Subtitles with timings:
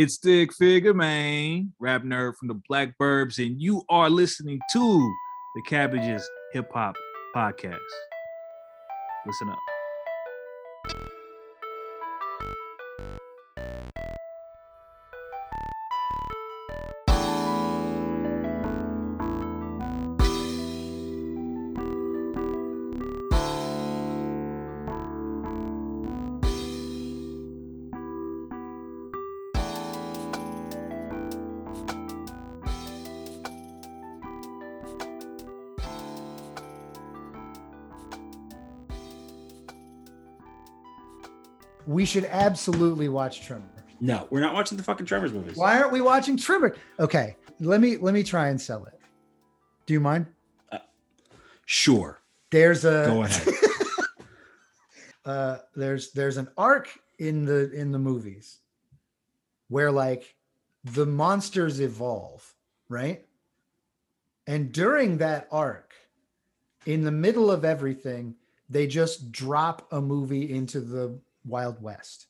[0.00, 5.14] It's Stick Figure Man, rap nerd from the Black Burbs, and you are listening to
[5.56, 6.94] the Cabbages Hip Hop
[7.34, 7.78] Podcast.
[9.26, 10.98] Listen up.
[41.98, 43.64] We should absolutely watch Trimmer.
[43.98, 45.56] No, we're not watching the fucking Tremors movies.
[45.56, 46.76] Why aren't we watching Trimmer?
[47.00, 49.00] Okay, let me let me try and sell it.
[49.84, 50.26] Do you mind?
[51.66, 52.22] Sure.
[52.52, 53.48] There's a Go ahead.
[55.24, 56.88] uh there's there's an arc
[57.18, 58.58] in the in the movies
[59.66, 60.36] where like
[60.84, 62.54] the monsters evolve,
[62.88, 63.26] right?
[64.46, 65.94] And during that arc,
[66.86, 68.36] in the middle of everything,
[68.70, 71.18] they just drop a movie into the
[71.48, 72.26] Wild West.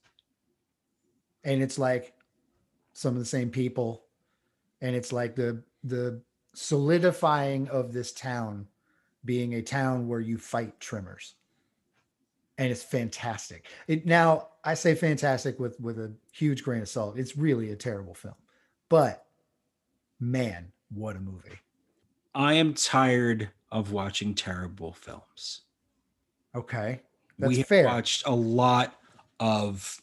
[1.44, 2.14] And it's like
[2.94, 4.04] some of the same people.
[4.80, 6.20] And it's like the the
[6.54, 8.66] solidifying of this town
[9.24, 11.34] being a town where you fight trimmers.
[12.58, 13.66] And it's fantastic.
[13.86, 17.18] It now i say fantastic with with a huge grain of salt.
[17.18, 18.34] It's really a terrible film.
[18.88, 19.24] But
[20.20, 21.58] man what a movie.
[22.34, 25.62] I am tired of watching terrible films.
[26.54, 27.00] okay.
[27.38, 27.84] That's we have fair.
[27.84, 28.97] watched a lot
[29.40, 30.00] of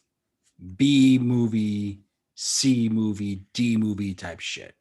[0.76, 2.02] B movie,
[2.36, 4.76] C movie, D movie type shit.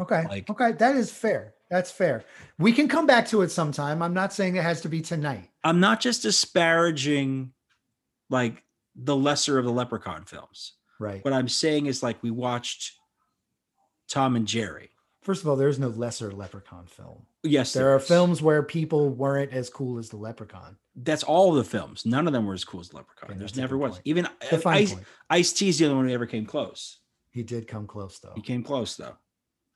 [0.00, 2.22] okay like- okay that is fair that's fair
[2.58, 5.48] we can come back to it sometime i'm not saying it has to be tonight
[5.64, 7.52] I'm not just disparaging
[8.30, 8.62] like
[8.94, 10.74] the lesser of the leprechaun films.
[11.00, 12.92] right What I'm saying is like we watched
[14.08, 14.90] Tom and Jerry.
[15.22, 18.06] first of all there's no lesser leprechaun film Yes, there are is.
[18.06, 22.04] films where people weren't as cool as the leprechaun That's all the films.
[22.04, 23.30] None of them were as cool as Leprechaun.
[23.30, 23.92] Okay, There's never was.
[23.92, 24.02] point.
[24.04, 24.28] Even
[24.66, 24.94] Ice.
[25.30, 26.98] Ice T's the only one who ever came close.
[27.30, 29.16] he did come close though He came close though.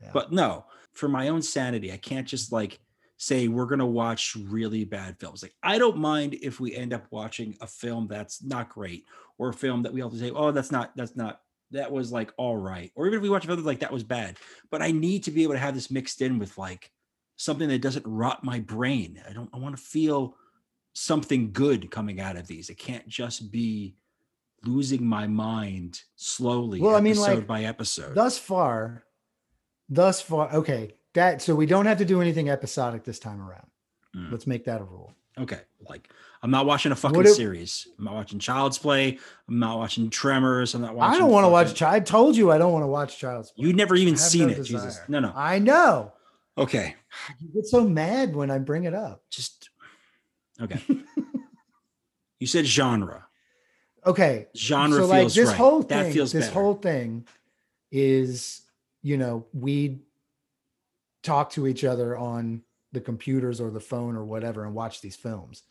[0.03, 0.10] Yeah.
[0.12, 2.78] But no, for my own sanity, I can't just like
[3.16, 5.43] say we're gonna watch really bad films.
[5.43, 9.06] Like I don't mind if we end up watching a film that's not great,
[9.38, 11.41] or a film that we all have to say, oh, that's not, that's not,
[11.71, 12.93] that was like all right.
[12.94, 14.37] Or even if we watch a film like that was bad.
[14.71, 16.91] But I need to be able to have this mixed in with like
[17.37, 19.22] something that doesn't rot my brain.
[19.28, 20.37] I don't I want to feel
[20.98, 22.70] something good coming out of these.
[22.70, 23.96] It can't just be
[24.64, 28.14] losing my mind slowly Well, I mean, episode like, by episode.
[28.14, 29.04] thus far
[29.88, 33.66] thus far okay that so we don't have to do anything episodic this time around
[34.16, 34.32] Mm.
[34.32, 36.08] let's make that a rule Okay, like
[36.42, 37.86] I'm not watching a fucking if- series.
[37.98, 39.18] I'm not watching Child's Play.
[39.46, 40.74] I'm not watching Tremors.
[40.74, 41.14] I'm not watching.
[41.16, 43.66] i don't want to watch i told you i don't want to watch child's Play.
[43.66, 44.98] You never even seen no it, Jesus.
[45.08, 45.32] No, no.
[45.36, 46.12] i know
[46.58, 46.96] Okay,
[47.38, 49.68] you get so mad when i bring it up just
[50.60, 50.80] okay.
[52.40, 53.26] you said genre.
[54.06, 55.56] okay Genre so like this right.
[55.56, 56.54] whole thing that feels this better.
[56.60, 57.26] whole thing
[57.90, 58.62] is
[59.02, 60.00] you know we
[61.22, 62.62] talk to each other on
[62.92, 65.62] the computers or the phone or whatever and watch these films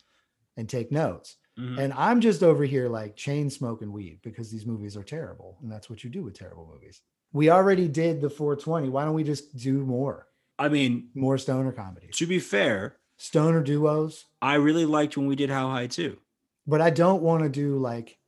[0.56, 1.78] and take notes Mhm.
[1.78, 5.72] and i'm just over here like chain smoking weed because these movies are terrible and
[5.72, 7.00] that's what you do with terrible movies
[7.32, 10.26] we already did the 420 why don't we just do more
[10.58, 12.08] I mean, more stoner comedy.
[12.14, 16.18] to be fair, stoner duos I really liked when we did How High too.
[16.66, 18.18] but i don't want to do like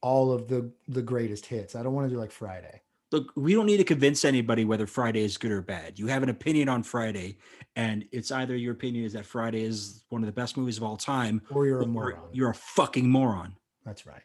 [0.00, 3.54] all of the the greatest hits i don't want to do like friday Look, we
[3.54, 5.98] don't need to convince anybody whether Friday is good or bad.
[5.98, 7.38] You have an opinion on Friday,
[7.74, 10.82] and it's either your opinion is that Friday is one of the best movies of
[10.82, 13.56] all time, or you're a or moron you're a fucking moron.
[13.82, 14.20] That's right.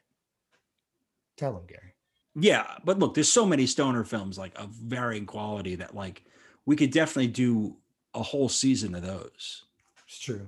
[1.38, 1.96] Tell him, Gary.
[2.36, 6.24] Yeah, but look, there's so many stoner films like of varying quality that like
[6.66, 7.78] we could definitely do
[8.14, 9.64] a whole season of those,
[10.14, 10.48] It's true.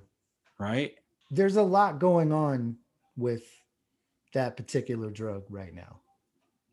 [0.59, 0.93] right?
[1.31, 2.77] There's a lot going on
[3.17, 3.43] with
[4.33, 6.01] that particular drug right now,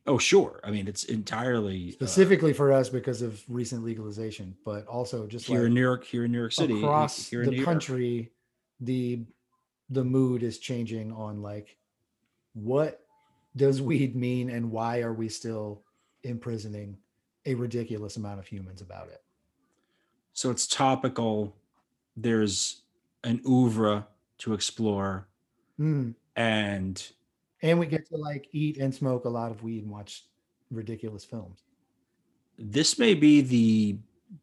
[0.04, 0.60] Oh, sure.
[0.64, 5.46] I mean, it's entirely uh, specifically for us because of recent legalization, but also just
[5.46, 7.56] here like in New York, here in New York City, across here in New the
[7.58, 7.66] York.
[7.66, 8.32] country,
[8.80, 9.20] the
[9.90, 11.76] the mood is changing on like
[12.54, 13.06] what
[13.56, 15.82] does weed mean and why are we still
[16.24, 16.98] imprisoning
[17.46, 19.22] a ridiculous amount of humans about it?
[20.32, 21.54] So it's topical.
[22.16, 22.81] There's
[23.24, 24.06] an oeuvre
[24.38, 25.28] to explore,
[25.78, 26.14] Mm.
[26.36, 27.12] and
[27.62, 30.24] And we get to like eat and smoke a lot of weed and watch
[30.70, 31.62] ridiculous films.
[32.58, 33.98] this may be the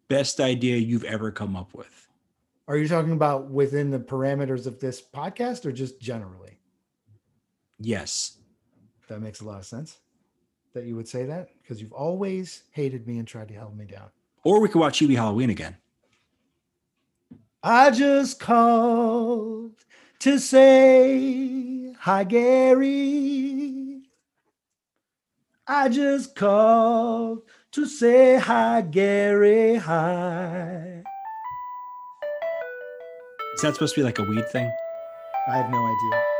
[0.08, 2.08] best idea you've ever come up with.
[2.68, 6.60] Are you talking about within the parameters of this podcast or just generally?
[7.80, 8.38] Yes.
[9.08, 9.98] That makes a lot of sense.
[10.74, 13.86] that you would say that because you've always hated me and tried to help me
[13.86, 14.08] down.
[14.44, 15.76] Or we could watch Hubie Halloween again.
[17.62, 19.74] I just called
[20.20, 24.04] to say hi, Gary.
[25.68, 27.42] I just called
[27.74, 29.76] to say hi, Gary.
[29.76, 31.04] Hi.
[33.56, 34.72] Is that supposed to be like a weed thing?
[35.50, 36.39] I have no idea.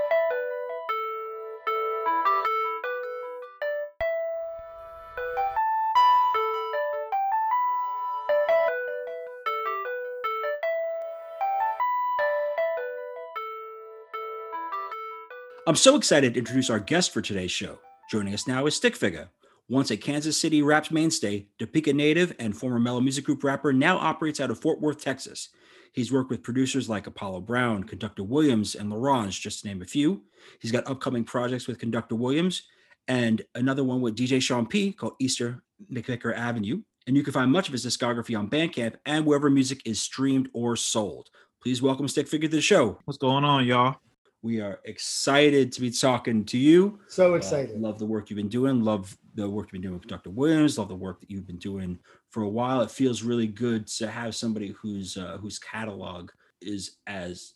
[15.70, 17.78] I'm so excited to introduce our guest for today's show.
[18.10, 19.30] Joining us now is Stick Figure.
[19.70, 24.00] Once a Kansas City rap mainstay, Topeka native and former Mello Music Group rapper, now
[24.00, 25.50] operates out of Fort Worth, Texas.
[25.92, 29.86] He's worked with producers like Apollo Brown, Conductor Williams, and L'Orange, just to name a
[29.86, 30.24] few.
[30.60, 32.64] He's got upcoming projects with Conductor Williams
[33.08, 35.62] and another one with DJ Sean P called Easter
[35.94, 36.82] McVicker Avenue.
[37.06, 40.50] And you can find much of his discography on Bandcamp and wherever music is streamed
[40.52, 41.30] or sold.
[41.62, 42.98] Please welcome Stick Figure to the show.
[43.06, 43.98] What's going on, y'all?
[44.42, 47.00] We are excited to be talking to you.
[47.10, 47.80] So Uh, excited.
[47.80, 48.82] love the work you've been doing.
[48.84, 50.30] Love the work you've been doing with Dr.
[50.30, 50.78] Williams.
[50.78, 52.00] Love the work that you've been doing
[52.30, 52.82] for a while.
[52.82, 56.32] It feels really good to have somebody whose uh, whose catalog
[56.62, 57.54] is as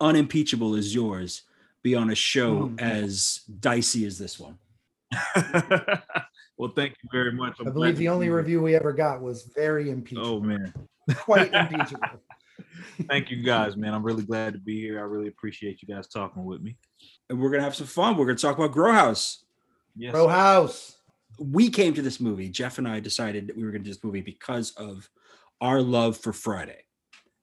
[0.00, 1.42] unimpeachable as yours
[1.82, 2.80] be on a show Mm.
[2.80, 4.58] as dicey as this one.
[6.56, 7.56] well, thank you very much.
[7.60, 8.36] I'm I believe the only be here.
[8.36, 10.26] review we ever got was very impeachable.
[10.28, 10.72] Oh man,
[11.16, 12.00] Quite impeachable.
[13.08, 13.94] thank you guys, man.
[13.94, 14.98] I'm really glad to be here.
[14.98, 16.76] I really appreciate you guys talking with me.
[17.30, 18.16] And we're gonna have some fun.
[18.16, 19.44] We're gonna talk about Grow House.
[19.96, 20.96] Yes, Row House.
[21.38, 22.48] we came to this movie.
[22.48, 25.08] Jeff and I decided that we were going to do this movie because of
[25.60, 26.84] our love for Friday.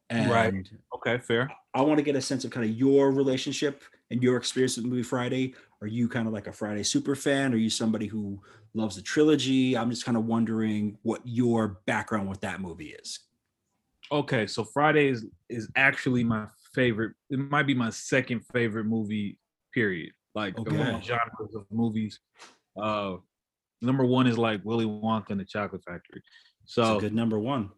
[0.10, 0.54] And Right.
[0.96, 1.52] okay, fair.
[1.74, 4.86] I want to get a sense of kind of your relationship and your experience with
[4.86, 5.54] the movie Friday.
[5.82, 7.54] Are you kind of like a Friday super fan?
[7.54, 8.42] Are you somebody who
[8.74, 9.78] loves the trilogy?
[9.78, 13.20] I'm just kind of wondering what your background with that movie is.
[14.12, 17.14] Okay, so Friday is is actually my favorite.
[17.30, 19.38] It might be my second favorite movie.
[19.74, 20.12] Period.
[20.34, 20.76] Like Okay.
[20.76, 22.20] among genres of movies.
[22.80, 23.18] Uh,
[23.82, 26.22] number one is like Willy Wonka and the Chocolate Factory.
[26.64, 27.70] It's So a good number one.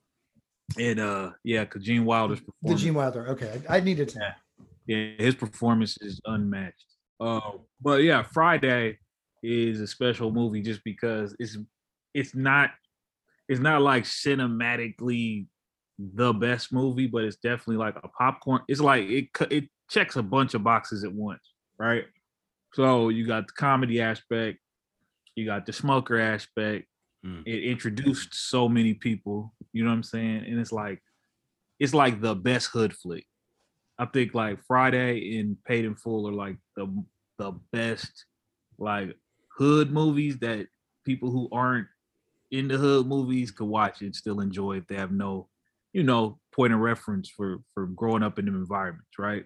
[0.77, 2.75] it uh yeah, because Gene Wilder's The.
[2.75, 3.27] Gene Wilder.
[3.29, 3.61] Okay.
[3.69, 4.29] I, I needed to know.
[4.87, 6.85] yeah, his performance is unmatched.
[7.19, 7.51] Uh,
[7.81, 8.97] but yeah, Friday
[9.43, 11.57] is a special movie just because it's
[12.13, 12.71] it's not
[13.49, 15.47] it's not like cinematically
[16.15, 18.61] the best movie, but it's definitely like a popcorn.
[18.67, 22.05] It's like it it checks a bunch of boxes at once, right?
[22.73, 24.59] So you got the comedy aspect,
[25.35, 26.87] you got the smoker aspect.
[27.25, 27.43] Mm.
[27.45, 30.45] It introduced so many people, you know what I'm saying?
[30.47, 31.01] And it's like
[31.79, 33.25] it's like the best hood flick.
[33.99, 37.03] I think like Friday and Paid in Full are like the
[37.37, 38.25] the best
[38.77, 39.15] like
[39.57, 40.67] hood movies that
[41.05, 41.87] people who aren't
[42.51, 45.47] into hood movies could watch and still enjoy if they have no,
[45.93, 49.45] you know, point of reference for for growing up in them environments, right?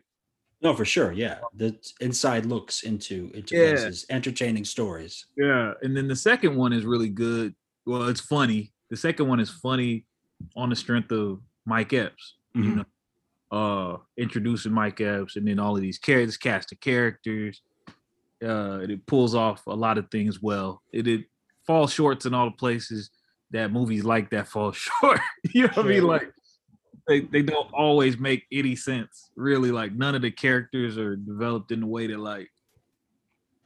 [0.61, 1.11] No, for sure.
[1.11, 1.39] Yeah.
[1.53, 3.71] The inside looks into into Yeah.
[3.71, 5.25] places, entertaining stories.
[5.37, 7.53] Yeah, and then the second one is really good.
[7.85, 8.73] Well, it's funny.
[8.89, 10.05] The second one is funny
[10.55, 12.35] on the strength of Mike Epps.
[12.53, 12.75] You Mhm.
[12.77, 12.85] know,
[13.51, 17.61] uh, introducing Mike Epps, and then all of these characters, cast of characters.
[18.43, 20.81] Uh, it pulls off a lot of things well.
[20.91, 21.25] It it
[21.67, 23.09] falls short in all the places
[23.51, 25.19] that movies like that fall short.
[25.53, 26.03] you know what I mean?
[26.03, 26.31] Like
[27.07, 29.31] they, they don't always make any sense.
[29.35, 32.49] Really, like none of the characters are developed in a way that like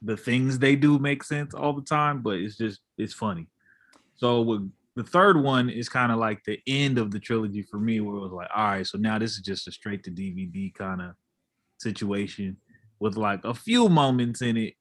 [0.02, 3.48] the things they do make sense all the time, but it's just it's funny.
[4.16, 7.80] So with the third one is kind of like the end of the trilogy for
[7.80, 10.12] me, where it was like, all right, so now this is just a straight to
[10.12, 11.12] DVD kind of
[11.78, 12.58] situation
[13.00, 14.74] with like a few moments in it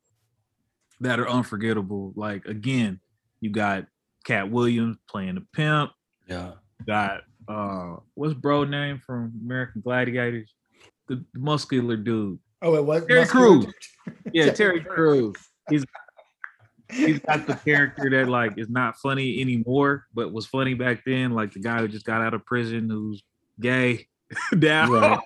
[1.00, 2.12] that are unforgettable.
[2.16, 3.00] Like again,
[3.40, 3.86] you got
[4.24, 5.90] Katt Williams playing the pimp.
[6.26, 6.52] Yeah.
[6.80, 10.52] You got uh what's bro name from American Gladiators?
[11.08, 12.38] The, the muscular dude.
[12.62, 13.66] Oh, it was Terry Crews.
[14.32, 15.36] Yeah, Terry Crews.
[15.70, 15.84] He's
[16.90, 21.32] he's got the character that like is not funny anymore, but was funny back then.
[21.32, 23.22] Like the guy who just got out of prison who's
[23.60, 24.06] gay.
[24.52, 25.18] now Right.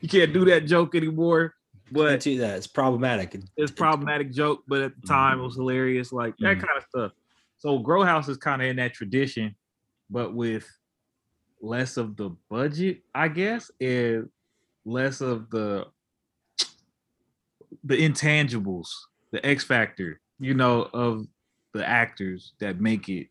[0.00, 1.54] you can't do that joke anymore.
[1.88, 2.56] I But see that.
[2.56, 3.36] It's problematic.
[3.56, 6.60] it's problematic joke, but at the time it was hilarious, like that Mhm.
[6.60, 7.12] kind of stuff.
[7.58, 9.54] So Grow House is kind of in that tradition,
[10.08, 10.68] but with
[11.60, 14.28] less of the budget, I guess, and
[14.84, 15.86] less of the
[17.84, 18.88] the intangibles,
[19.30, 21.26] the X factor, you know, of
[21.72, 23.28] the actors that make it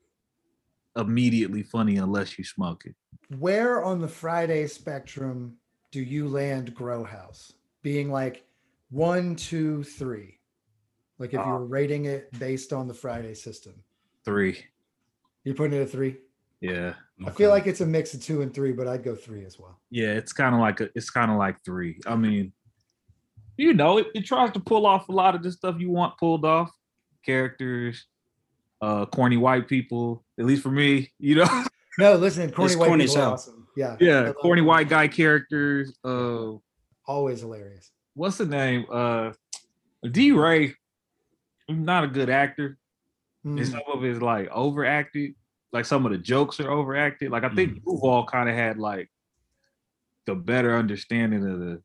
[0.96, 2.96] immediately funny unless you smoke it.
[3.38, 5.56] Where on the Friday spectrum
[5.92, 7.54] do you land Grow House?
[7.84, 8.46] Being like
[8.90, 10.40] one, two, three.
[11.20, 13.74] Like if you Uh, were rating it based on the Friday system,
[14.24, 14.66] Three.
[15.44, 16.18] you're putting it at three.
[16.62, 16.94] Yeah.
[17.26, 19.60] I feel like it's a mix of two and three, but I'd go three as
[19.60, 19.80] well.
[19.90, 22.00] Yeah, it's kind of like a, it's kind of like three.
[22.06, 22.54] I mean,
[23.58, 26.18] you know, it, it tries to pull off a lot of the stuff you want
[26.18, 26.72] pulled off.
[27.26, 28.06] Characters,
[28.82, 30.24] uh, corny white people.
[30.40, 31.64] At least for me, you know.
[31.98, 33.68] No, listen, corny It's white corny people are awesome.
[33.76, 35.94] Yeah, yeah, love corny white guy characters.
[36.02, 36.54] Uh,
[37.06, 37.92] always hilarious.
[38.14, 38.86] what's the name?
[38.90, 39.34] Uh,
[40.10, 40.76] DeRay.
[41.68, 42.78] Not a good actor.
[43.44, 43.70] And Mm.
[43.70, 45.34] some of it is like overacted.
[45.72, 47.32] Like some of the jokes are overacted.
[47.32, 49.10] Like I think Duval kind of had like
[50.26, 51.82] the better understanding of the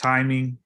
[0.00, 0.58] timing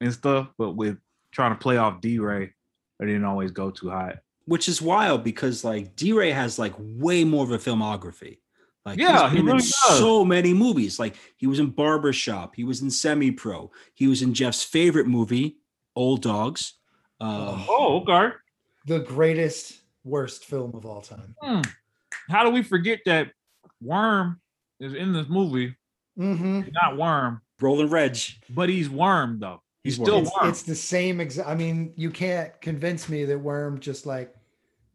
[0.00, 0.98] and stuff, but with
[1.32, 2.52] trying to play off DeRay,
[3.00, 4.16] I didn't always go too high.
[4.46, 8.38] which is wild because like DeRay has like way more of a filmography.
[8.86, 9.98] Like Yeah, he's he been in really does.
[9.98, 10.98] so many movies.
[10.98, 15.06] Like he was in Barbershop, he was in Semi Pro, he was in Jeff's favorite
[15.06, 15.58] movie,
[15.94, 16.74] Old Dogs.
[17.20, 18.34] Um, Oh, okay.
[18.86, 21.34] The greatest worst film of all time.
[21.42, 21.60] Hmm.
[22.28, 23.30] How do we forget that
[23.82, 24.40] Worm
[24.80, 25.74] is in this movie?
[26.16, 28.16] hmm not Worm, Roland Reg.
[28.50, 29.62] but he's Worm though.
[29.84, 30.24] He's, He's still Worm.
[30.24, 30.50] It's, Worm.
[30.50, 31.48] it's the same exact.
[31.48, 34.34] I mean, you can't convince me that Worm just like,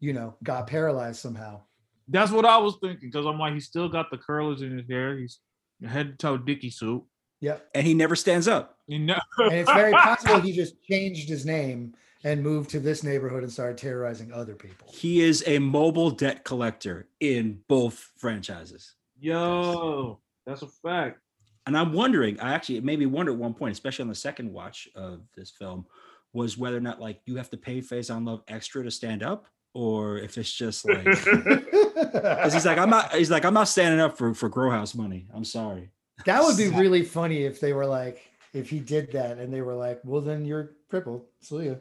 [0.00, 1.60] you know, got paralyzed somehow.
[2.08, 4.86] That's what I was thinking because I'm like, he's still got the curlers in his
[4.88, 5.16] hair.
[5.16, 5.38] He's
[5.86, 7.02] head to toe Dicky suit.
[7.40, 7.66] Yep.
[7.74, 8.78] And he never stands up.
[8.86, 11.94] You know, And it's very possible he just changed his name
[12.24, 14.88] and moved to this neighborhood and started terrorizing other people.
[14.90, 18.94] He is a mobile debt collector in both franchises.
[19.20, 21.20] Yo, that's a fact.
[21.66, 24.14] And I'm wondering, I actually it made me wonder at one point, especially on the
[24.14, 25.86] second watch of this film,
[26.32, 29.46] was whether or not like you have to pay Faizon Love extra to stand up,
[29.72, 34.00] or if it's just like because he's like, I'm not he's like, I'm not standing
[34.00, 35.26] up for for Grow House money.
[35.32, 35.90] I'm sorry.
[36.26, 39.62] that would be really funny if they were like, if he did that and they
[39.62, 41.24] were like, well, then you're crippled.
[41.40, 41.74] See ya.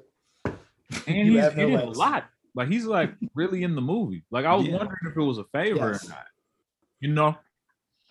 [1.07, 2.25] And he's no in a lot.
[2.55, 4.23] Like he's like really in the movie.
[4.31, 4.77] Like I was Yeah.
[4.77, 6.05] wondering if it was a favor Yes.
[6.05, 6.25] or not.
[6.99, 7.37] You know?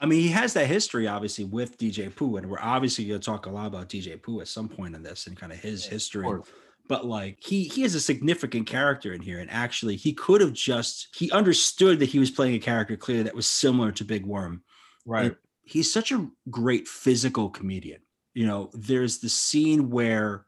[0.00, 3.24] I mean, he has that history obviously with DJ Pooh, and we're obviously going to
[3.24, 5.84] talk a lot about DJ Pooh at some point in this and kind of his
[5.86, 6.24] history.
[6.24, 6.48] course.
[6.88, 10.52] But like he he is a significant character in here, and actually he could have
[10.52, 14.26] just he understood that he was playing a character clearly that was similar to Big
[14.26, 14.64] Worm.
[15.06, 15.36] Right.
[15.64, 18.00] He's such a great physical comedian.
[18.34, 20.46] You know, there's the scene where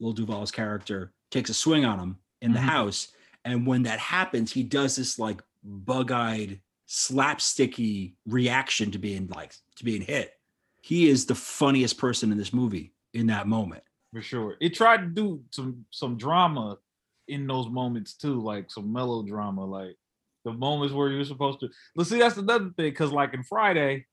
[0.00, 2.62] Lil Duval's character takes a swing on him in the Mhm.
[2.68, 3.08] house,
[3.44, 9.84] and when that happens, he does this like bug-eyed slapsticky reaction to being like to
[9.84, 10.38] being hit.
[10.82, 13.82] He is the funniest person in this movie in that moment.
[14.12, 14.56] for sure.
[14.62, 16.78] It tried to do some some drama
[17.28, 19.96] in those moments too, like some melodrama, like
[20.44, 21.68] the moments where you're supposed to.
[21.96, 24.06] Let's see, that's another thing, because like in Friday,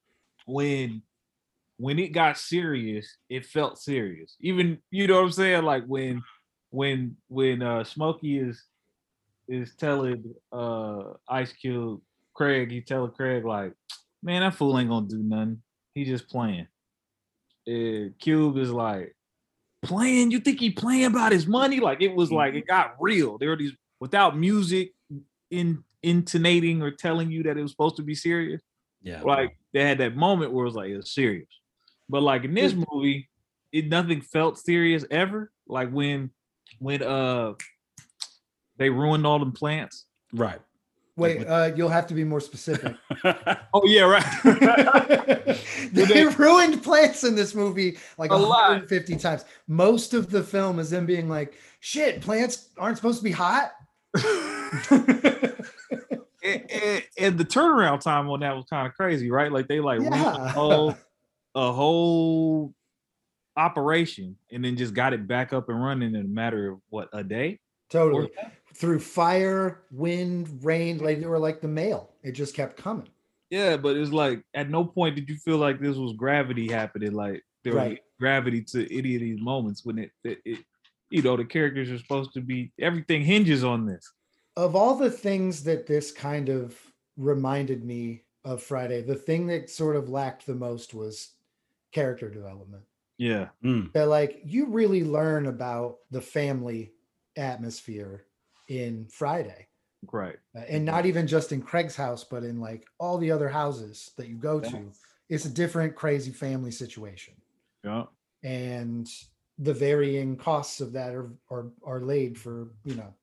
[0.45, 1.03] when
[1.77, 4.35] when it got serious, it felt serious.
[4.39, 6.21] Even you know what I'm saying, like when
[6.69, 8.63] when when uh Smokey is
[9.47, 12.01] is telling uh Ice Cube
[12.33, 13.73] Craig, he telling Craig like,
[14.21, 15.61] man, that fool ain't gonna do nothing.
[15.93, 16.67] He just playing.
[17.65, 19.15] And Cube is like,
[19.83, 20.31] playing?
[20.31, 21.79] You think he playing about his money?
[21.79, 23.37] Like it was like it got real.
[23.37, 24.93] There were these without music
[25.51, 28.61] in intonating or telling you that it was supposed to be serious.
[29.01, 29.21] Yeah.
[29.21, 31.47] Like they had that moment where it was like it's serious.
[32.09, 33.29] But like in this movie,
[33.71, 35.51] it nothing felt serious ever.
[35.67, 36.29] Like when
[36.79, 37.53] when uh
[38.77, 40.05] they ruined all them plants.
[40.33, 40.59] Right.
[41.15, 42.95] Wait, uh, you'll have to be more specific.
[43.75, 44.23] Oh yeah, right.
[45.91, 48.69] they ruined plants in this movie like A lot.
[48.69, 49.45] 150 times.
[49.67, 53.71] Most of the film is them being like, shit, plants aren't supposed to be hot.
[54.91, 59.51] and, and- and the turnaround time on that was kind of crazy, right?
[59.51, 60.35] Like they like ruined Yeah.
[60.45, 60.95] a whole,
[61.55, 62.73] a whole
[63.55, 67.09] operation and then just got it back up and running in a matter of what
[67.13, 67.59] a day.
[67.89, 68.31] Totally.
[68.37, 72.09] Or- Through fire, wind, rain, like they were like the mail.
[72.23, 73.07] It just kept coming.
[73.51, 77.11] Yeah, but it's like at no point did you feel like this was gravity happening.
[77.13, 80.59] Like there was gravity to any of these moments when it, it, it,
[81.11, 82.71] you know, the characters are supposed to be.
[82.79, 84.11] Everything hinges on this.
[84.57, 86.75] Of all the things that this kind of
[87.15, 91.33] reminded me of Friday, the thing that sort of lacked the most was
[91.93, 92.83] character development.
[93.17, 93.93] Yeah, Mm.
[93.93, 96.93] that like you really learn about the family
[97.37, 98.25] atmosphere
[98.67, 99.67] in Friday.
[100.11, 100.37] right.
[100.55, 104.11] Uh, and not even just in Craig's house, but in like all the other houses
[104.17, 104.91] that you go to.
[105.29, 107.35] It's a different crazy family situation.
[107.83, 108.05] Yeah,
[108.43, 109.07] And
[109.59, 113.13] the varying costs of that are are, are laid for, you know,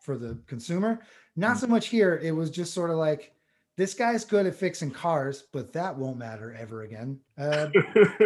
[0.00, 1.00] for the consumer.
[1.36, 2.18] Not so much here.
[2.22, 3.32] It was just sort of like
[3.76, 7.20] this guy's good at fixing cars, but that won't matter ever again.
[7.38, 7.68] Uh,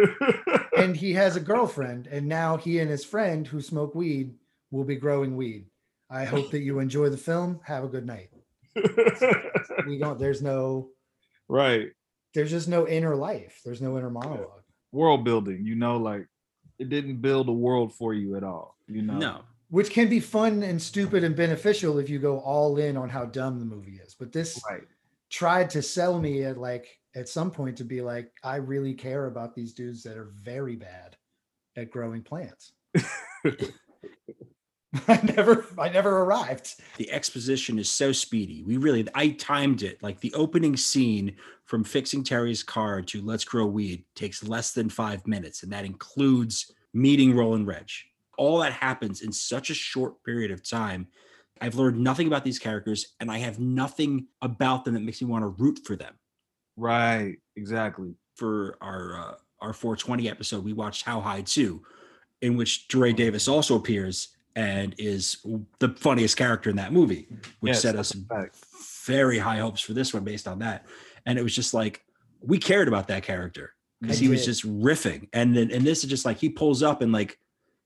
[0.77, 4.33] and he has a girlfriend, and now he and his friend who smoke weed
[4.71, 5.65] we'll be growing weed.
[6.09, 7.59] I hope that you enjoy the film.
[7.63, 8.29] Have a good night.
[9.87, 10.19] We don't.
[10.19, 10.89] There's no.
[11.47, 11.89] right.
[12.33, 13.59] There's just no inner life.
[13.65, 14.61] There's no inner monologue.
[14.91, 16.27] World building, you know, like
[16.77, 18.77] it didn't build a world for you at all.
[18.87, 19.17] You know.
[19.17, 19.41] No.
[19.69, 23.25] Which can be fun and stupid and beneficial if you go all in on how
[23.25, 24.13] dumb the movie is.
[24.13, 24.83] But this Right.
[25.31, 29.25] Tried to sell me at like at some point to be like, I really care
[29.25, 31.17] about these dudes that are very bad
[31.75, 32.73] at growing plants.
[35.07, 36.75] I never I never arrived.
[36.97, 38.61] the exposition is so speedy.
[38.63, 40.03] We really, I timed it.
[40.03, 44.89] Like the opening scene from fixing Terry's car to Let's Grow Weed takes less than
[44.89, 47.89] five minutes, and that includes meeting Roland Reg.
[48.37, 51.07] All that happens in such a short period of time.
[51.61, 55.27] I've learned nothing about these characters, and I have nothing about them that makes me
[55.27, 56.15] want to root for them.
[56.75, 57.37] Right.
[57.55, 58.15] Exactly.
[58.35, 61.81] For our uh, our 420 episode, we watched How High 2,
[62.41, 65.37] in which DeRay Davis also appears and is
[65.79, 67.27] the funniest character in that movie,
[67.59, 68.15] which Yes, set us
[69.05, 70.85] very high hopes for this one based on that.
[71.25, 72.03] And it was just like
[72.41, 75.29] we cared about that character because he was just riffing.
[75.33, 77.37] And then and this is just like he pulls up and like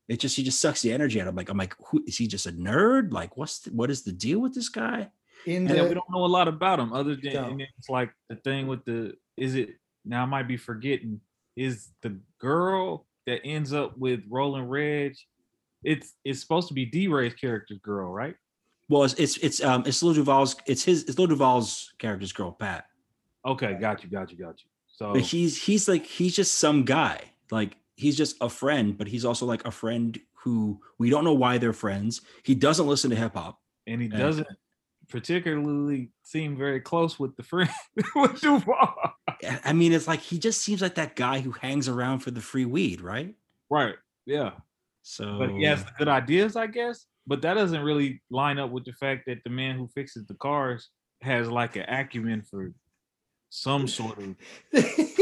[0.08, 1.28] it just he just sucks the energy out.
[1.28, 1.36] of him.
[1.36, 3.12] like I'm like, who is he just a nerd?
[3.12, 5.10] Like what's the, what is the deal with this guy?
[5.46, 8.36] In And then we don't know a lot about him other than it's like the
[8.36, 11.22] thing with the is it now I might be forgetting
[11.56, 15.16] is the girl that ends up with Roland Reg.
[15.84, 18.36] It's it's supposed to be DeRay's character's girl, right?
[18.90, 22.52] Well, it's it's it's um it's Lil Duval's it's his it's Lil Duval's character's girl,
[22.52, 22.86] Pat.
[23.46, 24.70] Okay, got you, got you, got you.
[24.88, 27.22] So But he's he's like he's just some guy.
[27.52, 31.34] Like he's just a friend, but he's also like a friend who we don't know
[31.34, 32.22] why they're friends.
[32.44, 33.60] He doesn't listen to hip hop.
[33.88, 34.18] and he Yeah.
[34.18, 34.48] doesn't
[35.08, 37.70] particularly seem very close with the friend
[38.16, 38.94] with Duval.
[39.28, 42.32] I- I mean, it's like he just seems like that guy who hangs around for
[42.32, 43.34] the free weed, right?
[43.70, 43.96] Right.
[44.26, 44.52] Yeah.
[45.04, 47.06] So But he has good ideas, I guess.
[47.28, 50.36] But that doesn't really line up with the fact that the man who fixes the
[50.36, 50.90] cars
[51.22, 52.72] has like an acumen for
[53.56, 54.36] some sort of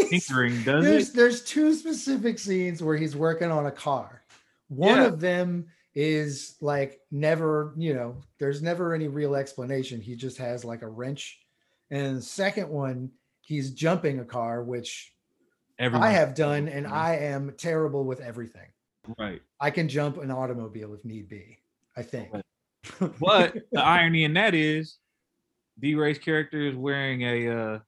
[0.09, 1.15] tinkering, does there's it?
[1.15, 4.23] there's two specific scenes where he's working on a car.
[4.69, 5.05] One Yeah.
[5.05, 10.01] of them is like never, you know, there's never any real explanation.
[10.01, 11.39] He just has like a wrench.
[11.91, 15.13] And the second one, he's jumping a car, which
[15.77, 16.87] Everyone, I have done, and.
[16.87, 18.67] I am terrible with everything.
[19.19, 19.41] right.
[19.59, 21.59] I can jump an automobile if need be,
[21.95, 22.33] I think.
[22.33, 22.43] Right.
[23.19, 24.97] But the irony in that is
[25.81, 27.79] DeRay's character is wearing a uh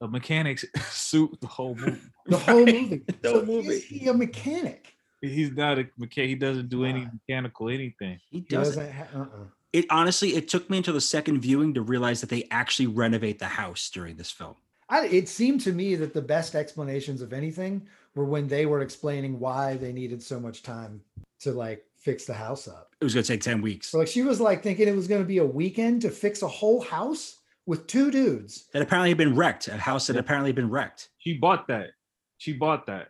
[0.00, 2.00] a mechanic's suit the whole movie.
[2.26, 3.02] The whole movie.
[3.06, 3.68] The So whole movie.
[3.68, 4.94] Is he a mechanic?
[5.20, 8.18] He's not a mechanic, he doesn't do any mechanical anything.
[8.30, 8.76] he He doesn't.
[8.86, 8.92] doesn't.
[8.94, 9.44] Ha- uh-uh.
[9.72, 13.38] It honestly, it took me until the second viewing to realize that they actually renovate
[13.38, 14.54] the house during this film.
[14.88, 17.86] I, it seemed to me that the best explanations of anything
[18.16, 21.02] were when they were explaining why they needed so much time
[21.40, 22.96] to like fix the house up.
[23.00, 23.88] It was going to take ten weeks.
[23.90, 26.42] So like she was like thinking it was going to be a weekend to fix
[26.42, 27.36] a whole house
[27.66, 28.66] with two dudes.
[28.72, 29.68] That apparently had been wrecked.
[29.68, 31.08] A house that apparently had been wrecked.
[31.18, 31.90] She bought that.
[32.38, 33.08] She bought that.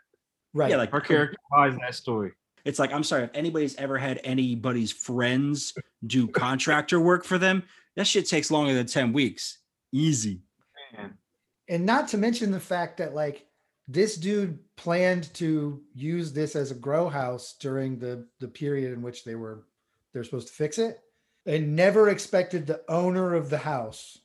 [0.53, 0.71] Right.
[0.71, 2.33] Yeah, like Her character buys that story.
[2.65, 5.73] It's like, I'm sorry, if anybody's ever had anybody's friends
[6.07, 7.63] do contractor work for them,
[7.97, 9.59] that shit takes longer than 10 weeks.
[9.93, 10.43] Easy.
[10.97, 11.15] Man.
[11.69, 13.47] and not to mention the fact that like
[13.87, 19.03] this dude planned to use this as a grow house during the the period in
[19.03, 19.65] which they were
[20.13, 21.01] they're supposed to fix it
[21.47, 24.19] and never expected the owner of the house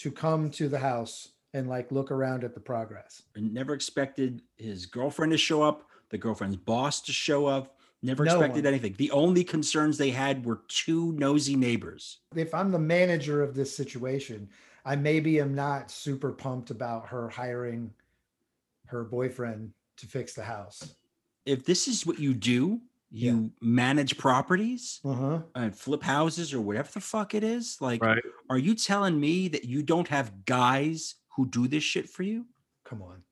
[0.00, 4.42] to come to the house and like look around at the progress I never expected
[4.56, 7.76] his girlfriend to show up, the girlfriend's boss to show up.
[8.02, 8.72] Never No expected one.
[8.72, 8.94] anything.
[8.96, 12.18] The only concerns they had were two nosy neighbors.
[12.34, 14.48] if i'm the manager of this situation
[14.86, 17.92] i maybe am not super pumped about her hiring
[18.86, 20.94] her boyfriend to fix the house
[21.44, 22.80] If this is what you do,
[23.12, 23.32] Yeah.
[23.32, 27.76] you manage properties uh-huh and flip houses or whatever the fuck it is.
[27.80, 28.22] Like, Right.
[28.48, 32.46] are you telling me that you don't have guys who do this shit for you?
[32.84, 33.22] come on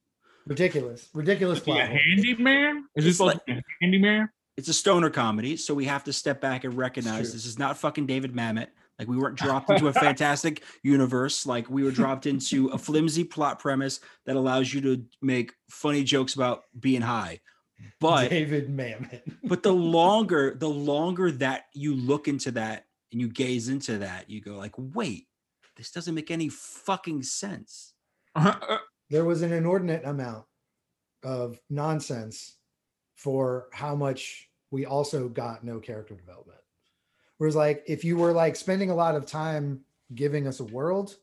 [0.46, 2.84] ridiculous ridiculous Be a handyman?
[2.96, 4.28] Is he It's like- to be a handyman?
[4.56, 7.76] it's a stoner comedy, so we have to step back and recognize this is not
[7.78, 8.68] fucking David Mamet.
[8.98, 11.46] Like we weren't dropped into a fantastic universe.
[11.46, 16.02] Like we were dropped into a flimsy plot premise that allows you to make funny
[16.02, 17.38] jokes about being high.
[18.00, 19.22] But David Mamet.
[19.44, 24.30] but the longer the longer that you look into that and you gaze into that,
[24.30, 25.26] you go like, wait,
[25.76, 27.94] this doesn't make any fucking sense.
[29.10, 30.44] there was an inordinate amount
[31.22, 32.56] of nonsense
[33.16, 36.58] for how much we also got no character development.
[37.38, 39.80] Whereas, like, if you were like spending a lot of time
[40.14, 41.16] giving us a world,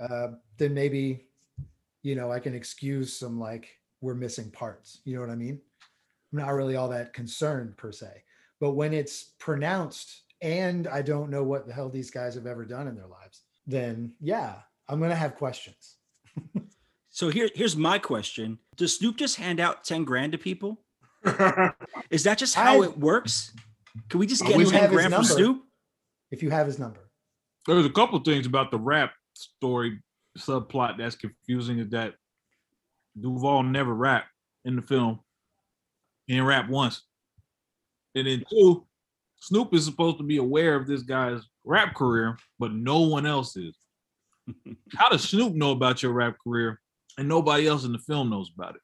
[0.00, 1.26] uh, then maybe,
[2.02, 5.00] you know, I can excuse some like we're missing parts.
[5.04, 5.60] You know what I mean?
[6.32, 8.22] I'm not really all that concerned per se.
[8.60, 12.64] But when it's pronounced and I don't know what the hell these guys have ever
[12.64, 14.56] done in their lives, then yeah,
[14.88, 15.96] I'm gonna have questions.
[17.10, 20.82] So here, here's my question: Does Snoop just hand out ten grand to people?
[22.10, 23.54] Is that just how I- it works?
[24.10, 25.24] Can we just get wish ten grand from.
[25.24, 25.62] Snoop?
[26.30, 27.00] If you have his number.
[27.66, 30.02] There's a couple things about the rap story
[30.38, 31.78] subplot that's confusing.
[31.78, 32.14] Is that
[33.20, 34.28] Duval never rapped
[34.64, 35.20] in the film.
[36.26, 37.02] He didn't rap once.
[38.14, 38.86] And then two,
[39.40, 43.56] Snoop is supposed to be aware of this guy's rap career, but no one else
[43.56, 43.76] is.
[44.96, 46.80] How does Snoop know about your rap career
[47.18, 48.80] and nobody else in the film knows about it?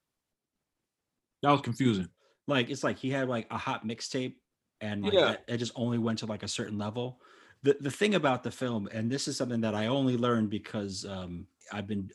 [1.42, 2.08] That was confusing.
[2.46, 4.34] Like it's like he had like a hot mixtape,
[4.80, 5.20] and like Yeah.
[5.32, 7.20] that- it just only went to like a certain level.
[7.62, 11.04] The the thing about the film, and this is something that I only learned because
[11.06, 12.10] um, I've been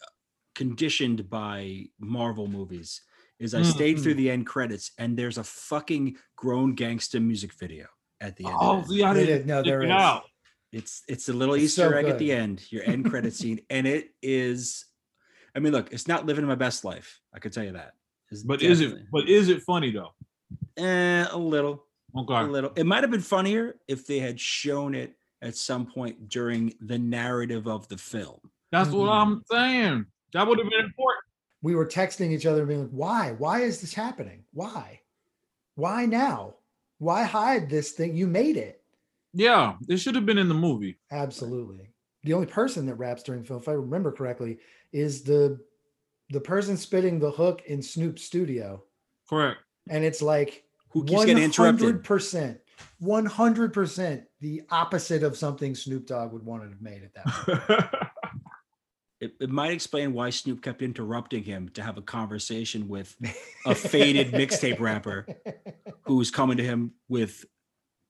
[0.57, 3.01] conditioned by Marvel movies,
[3.39, 7.85] is I stayed through the end credits, and there's a fucking grown gangsta music video
[8.19, 8.55] at the end.
[8.55, 8.87] of Oh, it.
[8.87, 9.91] see, I They didn't did- no, there it is.
[9.91, 10.23] out.
[10.73, 13.59] It's it's a little It's Easter so egg at the end, your end credit scene,
[13.69, 14.85] and it is.
[15.55, 17.21] I mean, look, it's not living my best life.
[17.33, 17.93] I could tell you that.
[18.31, 20.13] It's But is it but is it funny though?
[20.75, 21.85] Eh, a little,
[22.17, 22.33] Okay.
[22.39, 22.71] a little.
[22.75, 26.97] It might have been funnier if they had shown it at some point during the
[26.97, 28.39] narrative of the film.
[28.71, 29.21] That's what Mhm.
[29.21, 30.05] I'm saying.
[30.33, 31.23] That would have been important.
[31.61, 33.31] We were texting each other being like, why?
[33.37, 34.43] Why is this happening?
[34.53, 35.01] Why?
[35.75, 36.55] Why now?
[36.99, 38.15] Why hide this thing?
[38.15, 38.81] You made it.
[39.33, 40.97] Yeah, it should have been in the movie.
[41.11, 41.91] Absolutely.
[42.23, 44.57] The only person that raps during the film, if I remember correctly,
[44.91, 45.59] is the
[46.29, 48.83] the person spitting the hook in Snoop's studio.
[49.29, 49.59] Correct.
[49.89, 52.03] And it's like Who keeps getting interrupted?
[52.03, 52.59] percent,
[52.99, 57.13] one hundred percent the opposite of something Snoop Dogg would want to have made at
[57.13, 57.89] that point.
[59.19, 63.15] It, it might explain why Snoop kept interrupting him to have a conversation with
[63.65, 65.25] a faded mixtape rapper
[66.03, 67.45] who's coming to him with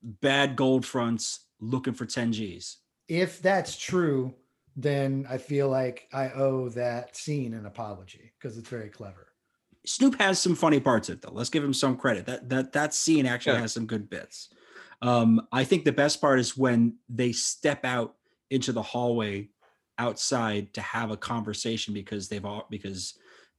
[0.02, 2.76] bad gold fronts, looking for 10 G's.
[3.08, 4.34] if that's true,
[4.76, 9.28] then I feel like I owe that scene an apology because it's very clever.
[9.86, 11.32] Snoop has some funny parts in it though.
[11.32, 12.26] Let's give him some credit.
[12.26, 13.62] That that that scene actually Yeah.
[13.62, 14.50] has some good bits.
[15.00, 18.14] Um, I think the best part is when they step out
[18.50, 19.48] into the hallway
[19.98, 23.14] outside to have a conversation because they've all because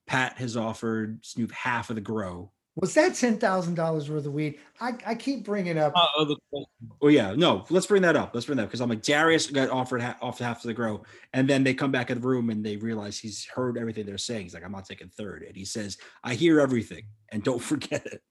[0.08, 2.52] Pat has offered Snoop half of the grow.
[2.76, 4.58] Was that ten thousand dollars worth of weed?
[4.80, 5.92] I, I keep bringing up.
[5.96, 6.66] Uh, oh, My other question-
[7.02, 8.32] Oh yeah, no, let's bring that up.
[8.34, 10.74] Let's bring that up because I'm like Darius got offered ha- off half of the
[10.74, 14.06] grow, and then they come back in the room and they realize he's heard everything
[14.06, 14.44] they're saying.
[14.44, 18.06] He's like, I'm not taking third, and he says, I hear everything, and don't forget
[18.06, 18.22] it.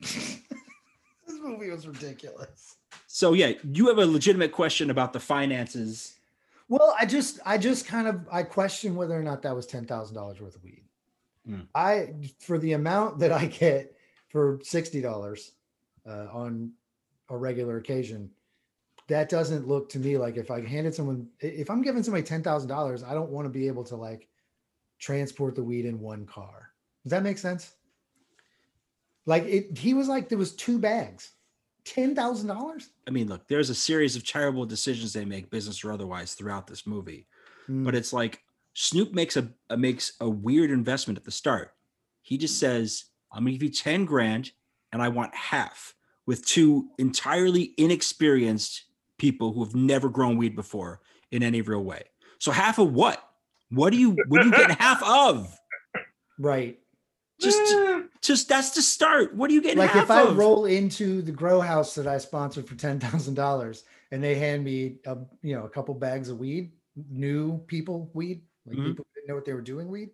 [0.00, 0.40] this
[1.42, 2.76] movie was ridiculous.
[3.08, 6.14] So yeah, you have a legitimate question about the finances.
[6.72, 9.84] Well, I just I just kind of I question whether or not that was ten
[9.84, 10.84] thousand dollars worth of weed.
[11.46, 11.66] Mm.
[11.74, 13.94] I for the amount that I get
[14.30, 15.52] for sixty dollars
[16.08, 16.72] uh, on
[17.28, 18.30] a regular occasion,
[19.08, 22.42] that doesn't look to me like if I handed someone if I'm giving somebody ten
[22.42, 24.26] thousand dollars, I don't want to be able to like
[24.98, 26.70] transport the weed in one car.
[27.04, 27.74] Does that make sense?
[29.26, 31.32] Like it, he was like there was two bags,
[31.84, 32.90] ten thousand dollars.
[33.06, 36.66] I mean, look, there's a series of terrible decisions they make, business or otherwise, throughout
[36.66, 37.26] this movie.
[37.66, 37.84] Hmm.
[37.84, 38.42] But it's like
[38.74, 41.74] Snoop makes a, a makes a weird investment at the start.
[42.22, 44.52] He just says, "I'm gonna give you ten grand,
[44.92, 48.84] and I want half." With two entirely inexperienced
[49.18, 51.00] people who have never grown weed before
[51.32, 52.04] in any real way.
[52.38, 53.22] So half of what?
[53.70, 55.52] What do you what are you getting half of?
[56.38, 56.78] right.
[57.42, 59.34] Just just that's the start.
[59.34, 60.36] What are you getting like half if I of?
[60.36, 64.62] roll into the grow house that I sponsored for ten thousand dollars and they hand
[64.64, 66.72] me a you know a couple bags of weed,
[67.10, 68.86] new people weed, like Mhm.
[68.88, 70.10] people didn't know what they were doing weed,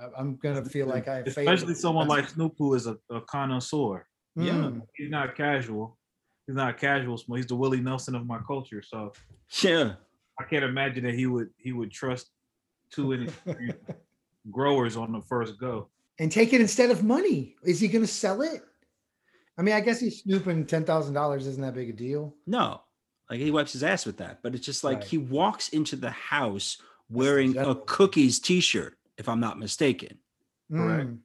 [0.00, 1.48] I- I'm gonna feel like I failed.
[1.48, 4.06] especially someone like Snoop who is a, a connoisseur.
[4.34, 4.52] Yeah.
[4.52, 4.82] Mm.
[4.96, 5.96] He's not casual.
[6.46, 7.38] He's not a casual smoker.
[7.38, 8.82] He's the Willie Nelson of my culture.
[8.82, 9.12] So
[9.62, 9.94] yeah.
[10.38, 12.30] I can't imagine that he would he would trust
[12.90, 13.78] two inexperienced
[14.50, 15.88] growers on the first go.
[16.18, 17.56] And take it instead of money.
[17.62, 18.62] Is he gonna sell it?
[19.58, 22.34] I mean, I guess he's snooping ten thousand dollars isn't that big a deal.
[22.46, 22.82] No,
[23.30, 24.42] like he wipes his ass with that.
[24.42, 25.06] But it's just like Right.
[25.06, 30.18] he walks into the house wearing a cookies t-shirt, if I'm not mistaken.
[30.72, 31.08] Correct.
[31.10, 31.18] Mm.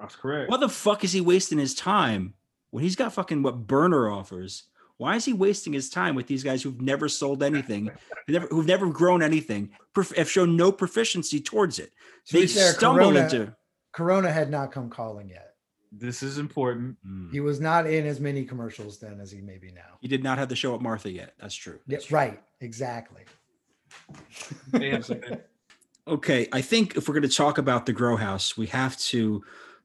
[0.00, 0.50] That's correct.
[0.50, 2.34] What the fuck is he wasting his time
[2.70, 4.64] when he's got fucking what burner offers?
[4.96, 7.86] Why is he wasting his time with these guys who've never sold anything,
[8.26, 11.92] who've never, who've never grown anything, prof- have shown no proficiency towards it?
[12.26, 13.54] To They fair, stumble Corona- into.
[13.92, 15.54] Corona had not come calling yet.
[15.90, 16.96] This is important.
[17.06, 17.32] Mm.
[17.32, 19.96] He was not in as many commercials then as he may be now.
[20.00, 21.32] He did not have the show at Martha yet.
[21.40, 21.78] That's true.
[21.86, 22.16] Yeah, true.
[22.16, 22.42] right.
[22.60, 23.22] Exactly.
[24.72, 25.44] They have said-
[26.06, 29.44] Okay, I think if we're going to talk about the grow house, we have to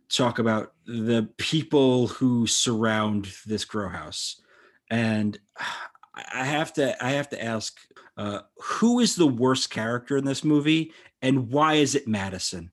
[0.10, 4.42] talk about the people who surround this grow house,
[4.90, 5.38] and
[6.16, 7.78] I have to I have to ask,
[8.18, 12.72] uh, who is the worst character in this movie, and why is it Madison?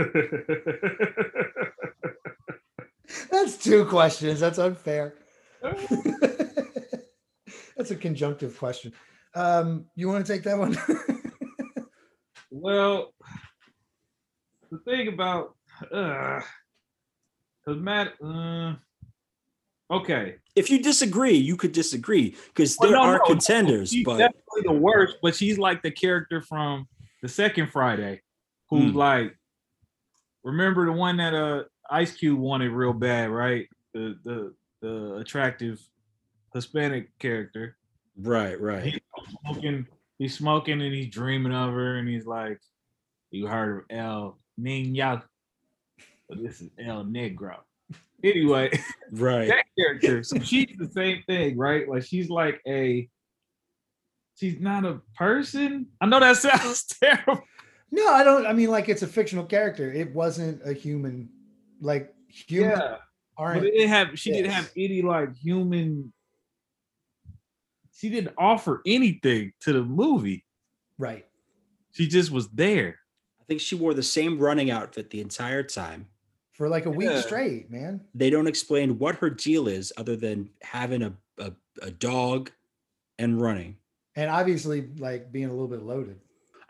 [3.30, 4.40] That's two questions.
[4.40, 5.14] That's unfair.
[7.76, 8.92] That's a conjunctive question.
[9.34, 10.76] Um, you want to take that one?
[12.50, 13.12] well,
[14.70, 15.54] the thing about
[15.92, 16.40] uh
[17.64, 18.74] because Matt uh,
[19.90, 20.36] okay.
[20.56, 24.18] If you disagree, you could disagree because Well, there no, are no, contenders, She's but
[24.18, 26.86] definitely the worst, but she's like the character from
[27.22, 28.20] the second Friday,
[28.68, 28.98] who's Hmm.
[28.98, 29.36] like,
[30.44, 33.68] remember the one that uh Ice Cube wanted real bad, right?
[33.94, 35.80] The the the attractive
[36.54, 37.76] Hispanic character.
[38.16, 38.82] right, right.
[38.84, 39.00] He's
[39.44, 39.86] smoking,
[40.18, 42.58] he's smoking, and he's dreaming of her, and he's like,
[43.30, 45.22] "You heard of El Nino?
[46.28, 47.56] But this is El Negro."
[48.22, 48.70] Anyway,
[49.12, 49.48] Right.
[49.48, 50.22] that character.
[50.22, 51.88] So she's the same thing, right?
[51.88, 53.08] Like she's like a
[54.36, 55.86] she's not a person.
[56.02, 57.42] I know that sounds terrible.
[57.90, 58.46] No, I don't.
[58.46, 59.92] I mean, like it's a fictional character.
[59.92, 61.28] It wasn't a human.
[61.80, 62.96] Like human Yeah.
[63.36, 63.64] But aren't.
[63.64, 66.12] it didn't have she didn't have any like human
[67.92, 70.44] she didn't offer anything to the movie.
[70.98, 71.26] right.
[71.92, 72.96] She just was there.
[73.40, 76.06] I think she wore the same running outfit the entire time.
[76.52, 77.20] For like a week Yeah.
[77.20, 78.00] straight, man.
[78.14, 82.52] They don't explain what her deal is other than having a, a, a dog
[83.18, 83.76] and running.
[84.14, 86.20] And obviously, like being a little bit loaded.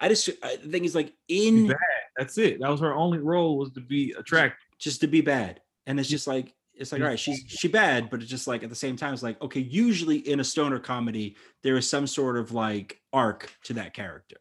[0.01, 1.77] I just I, the thing is like in bad.
[2.17, 2.59] That's it.
[2.61, 4.59] That was her only role was to be attractive.
[4.79, 5.61] just to be bad.
[5.87, 8.63] And it's just like it's like all right, she's she bad, but it's just like
[8.63, 9.61] at the same time, it's like okay.
[9.61, 14.37] Usually in a stoner comedy, there is some sort of like arc to that character.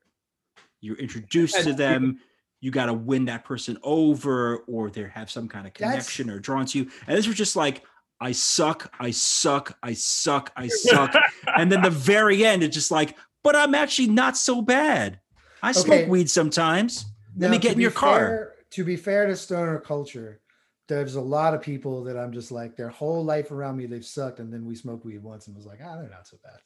[0.82, 2.20] You're introduced to them.
[2.62, 6.30] You got to win that person over, or they have some kind of That's- connection
[6.30, 6.90] or drawn to you.
[7.08, 7.84] And this was just like,
[8.22, 11.14] I suck, I suck, I suck, I suck.
[11.58, 15.20] and then the very end, it's just like, but I'm actually not so bad.
[15.62, 17.06] I smoke weed sometimes.
[17.38, 18.20] Let me get in your car.
[18.20, 20.42] fair- to be fair to stoner culture,
[20.88, 24.06] there's a lot of people that I'm just like their whole life around me they've
[24.06, 26.60] sucked, and then we smoked weed once and was like, ah, they're not so bad.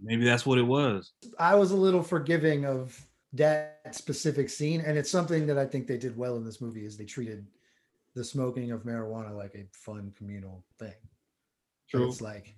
[0.00, 1.12] Maybe that's what it was.
[1.38, 2.98] I was a little forgiving of
[3.32, 6.84] that specific scene, and it's something that I think they did well in this movie
[6.84, 7.46] is they treated
[8.14, 10.94] the smoking of marijuana like a fun communal thing.
[11.92, 12.08] But True.
[12.08, 12.56] It's like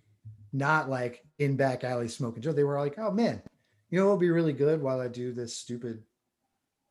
[0.52, 2.52] not like in back alley smoking Joe.
[2.52, 3.42] They were like, oh man,
[3.90, 6.02] you know it'll be really good while I do this stupid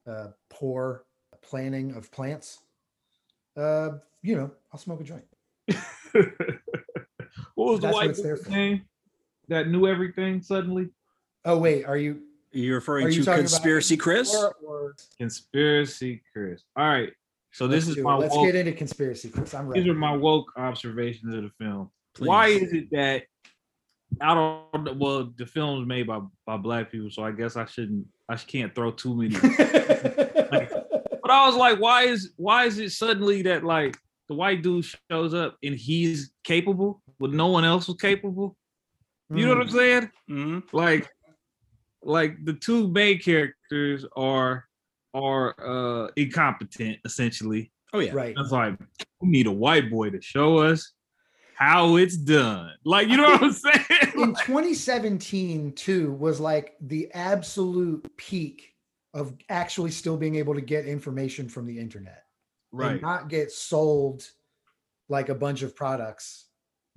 [0.07, 1.03] uh poor
[1.41, 2.59] planning of plants?
[3.55, 5.25] Uh, you know, I'll smoke a joint.
[5.67, 5.77] what
[7.55, 8.53] was the That's what white it's there dude's for.
[8.53, 8.85] name
[9.47, 10.89] that knew everything suddenly?
[11.45, 14.35] Oh wait, are you You're referring are you to conspiracy, Chris?
[14.35, 16.63] or, or Conspiracy Chris.
[16.75, 17.11] All right.
[17.51, 18.03] So let's this is do it.
[18.03, 19.53] my let's woke, get into conspiracy, Chris.
[19.53, 19.81] I'm ready.
[19.81, 21.89] these are my woke observations of the film.
[22.19, 23.23] Why is it that
[24.21, 27.65] I don't well the film was made by by black people, so I guess I
[27.65, 29.35] shouldn't I can't throw too many.
[29.57, 33.97] but I was like, why is why is it suddenly that like
[34.29, 38.55] the white dude shows up and he's capable, but no one else was capable?
[39.29, 40.11] You know what I'm saying?
[40.29, 40.63] Mhm.
[40.71, 41.09] Like,
[42.01, 44.65] like the two main characters are
[45.13, 47.71] are uh incompetent essentially.
[47.93, 48.13] Oh yeah.
[48.13, 48.35] right.
[48.37, 48.77] It's like
[49.21, 50.93] we need a white boy to show us
[51.57, 52.71] how it's done.
[52.85, 54.13] Like, you know what I'm saying?
[54.13, 58.75] in 2017 too was like the absolute peak
[59.13, 62.23] of actually still being able to get information from the internet
[62.93, 64.29] and not get sold
[65.09, 66.45] like a bunch of products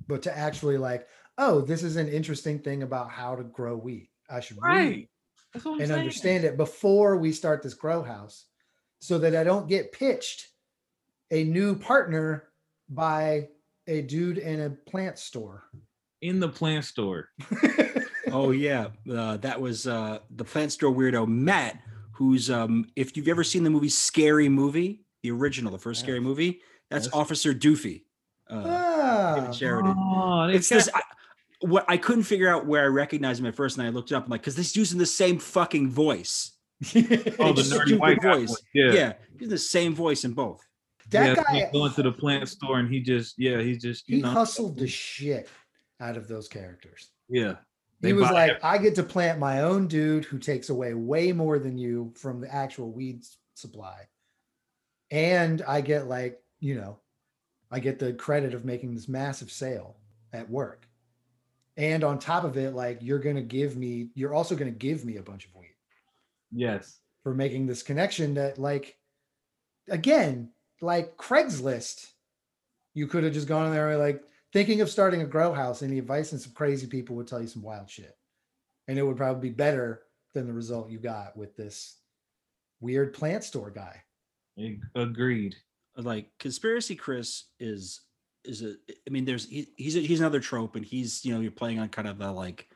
[0.06, 1.06] but to actually like
[1.38, 5.08] oh this is an interesting thing about how to grow wheat i should read Right.
[5.54, 5.92] And saying.
[5.92, 8.46] understand it before we start this grow house
[8.98, 10.48] so that i don't get pitched
[11.30, 12.48] a new partner
[12.88, 13.48] by
[13.86, 15.64] a dude in a plant store
[16.22, 17.28] in the plant store.
[18.32, 18.88] Oh yeah.
[19.12, 21.80] Uh, that was uh, the plant store weirdo Matt,
[22.12, 26.20] who's um, if you've ever seen the movie Scary Movie, the original, the first scary
[26.20, 27.14] movie, that's Yes.
[27.14, 28.04] Officer Doofy.
[28.48, 29.96] Uh, ah, David Sheridan.
[29.98, 30.88] Oh, it's got- this.
[30.94, 31.00] I,
[31.62, 34.14] what I couldn't figure out where I recognized him at first, and I looked it
[34.14, 34.26] up.
[34.26, 36.52] I'm like, because this using the same fucking voice.
[36.84, 38.50] oh, the It's nerdy stupid white voice.
[38.50, 38.62] voice.
[38.74, 38.92] Yeah.
[38.92, 40.60] Yeah, using the same voice in both.
[41.10, 44.16] That yeah, guy going to the plant store and he just yeah, he just you
[44.16, 45.48] he know hustled the shit
[46.00, 47.10] out of those characters.
[47.28, 47.54] yeah.
[48.02, 51.58] He was like, I get to plant my own dude who takes away way more
[51.58, 54.08] than you from the actual weed supply.
[55.10, 56.98] And I get like, you know,
[57.70, 59.98] I get the credit of making this massive sale
[60.32, 60.88] at work.
[61.76, 65.16] And on top of it, like you're gonna give me, you're also gonna give me
[65.18, 65.74] a bunch of weed
[66.50, 67.00] Yes.
[67.22, 68.96] for making this connection that like
[69.90, 72.08] again, like Craigslist,
[72.94, 75.82] you could have just gone in there and like thinking of starting a grow house,
[75.82, 76.32] and the advice?
[76.32, 78.16] And some crazy people would tell you some wild shit,
[78.88, 80.02] and it would probably be better
[80.34, 81.96] than the result you got with this
[82.80, 84.02] weird plant store guy.
[84.94, 85.56] Agreed.
[85.96, 88.00] like conspiracy chris is
[88.44, 88.74] is a
[89.06, 91.78] i mean there's he, he's a, he's another trope and he's you know you're playing
[91.78, 92.68] on kind of a like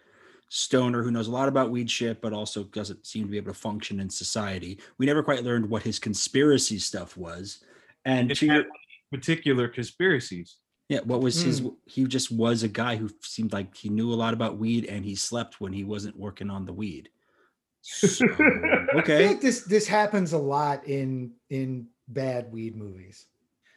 [0.49, 3.53] stoner who knows a lot about weed shit but also doesn't seem to be able
[3.53, 4.79] to function in society.
[4.99, 7.65] We never quite learned what his conspiracy stuff was
[8.05, 8.67] and It to your, had
[9.11, 10.57] particular conspiracies.
[10.89, 11.69] yeah what was his hmm.
[11.87, 15.05] he just was a guy who seemed like he knew a lot about weed and
[15.05, 17.09] he slept when he wasn't working on the weed
[17.87, 23.27] so, I feel okay like this this happens a lot in in bad weed movies.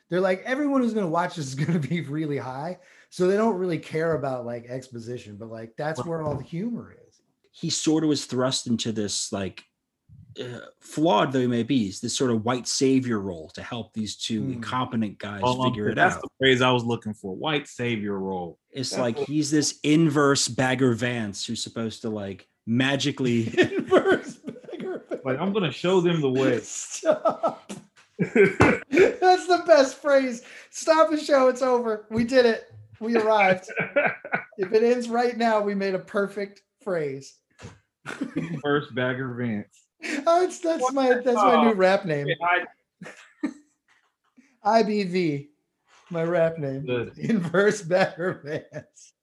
[0.09, 3.57] They're like everyone who's gonna watch this is gonna be really high, so they don't
[3.57, 7.21] really care about like exposition, but like that's where all the humor is.
[7.51, 9.65] he sort of was thrust into this like
[10.39, 13.93] uh, flawed though he may be is this sort of white savior role to help
[13.93, 14.53] these two Hmm.
[14.53, 17.35] incompetent guys Hold on, figure it that's out That's the phrase I was looking for.
[17.35, 18.59] White savior role.
[18.71, 24.35] it's that's like what- he's this inverse bagger vance who's supposed to like magically Inverse
[24.71, 25.03] beggar.
[25.25, 26.59] Like I'm gonna show them the way.
[26.61, 27.71] Stop.
[28.19, 30.43] That's the best phrase.
[30.71, 31.49] Stop the show.
[31.49, 32.07] It's over.
[32.09, 32.71] We did it.
[32.99, 33.69] We arrived.
[34.57, 37.35] if it ends right now, we made a perfect phrase.
[38.63, 39.83] First Bagger Vance.
[40.25, 42.27] Oh, it's, that's my that's my new rap name.
[44.63, 45.47] I IBV.
[46.09, 46.85] My rap name.
[46.85, 47.17] Good.
[47.17, 49.13] Inverse Bagger Vance.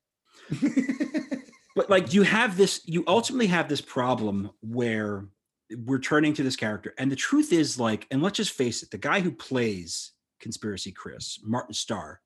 [1.74, 5.26] but like you have this you ultimately have this problem where
[5.86, 8.90] we're turning to this character and the truth is like and let's just face it
[8.90, 12.20] the guy who plays conspiracy chris martin starr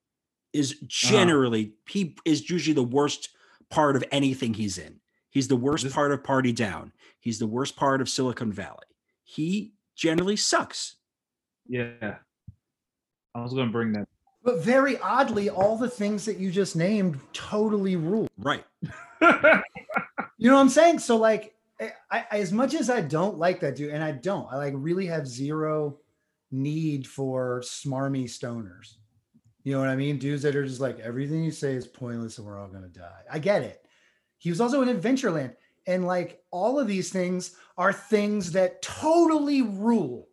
[0.52, 0.87] is uh-huh.
[0.88, 3.30] generally he is usually the worst
[3.70, 4.98] part of anything he's in
[5.30, 8.86] he's the worst This- part of party down he's the worst part of silicon valley
[9.24, 10.96] he generally sucks
[11.68, 12.16] yeah.
[13.34, 14.08] I was gonna bring that.
[14.42, 18.26] But very oddly, all the things that you just named totally rule.
[18.38, 18.64] right
[19.20, 21.00] You know what I'm saying?
[21.00, 24.50] So like, I, I, as much as I don't like that dude, and I don't,
[24.50, 25.98] I like really have zero
[26.50, 28.94] need for smarmy stoners.
[29.64, 30.16] You know what I mean?
[30.18, 33.22] Dudes that are just like everything you say is pointless and we're all gonna die.
[33.30, 33.84] I get it.
[34.38, 35.55] He was also in Adventureland,
[35.87, 40.29] and like all of these things are things that totally rule.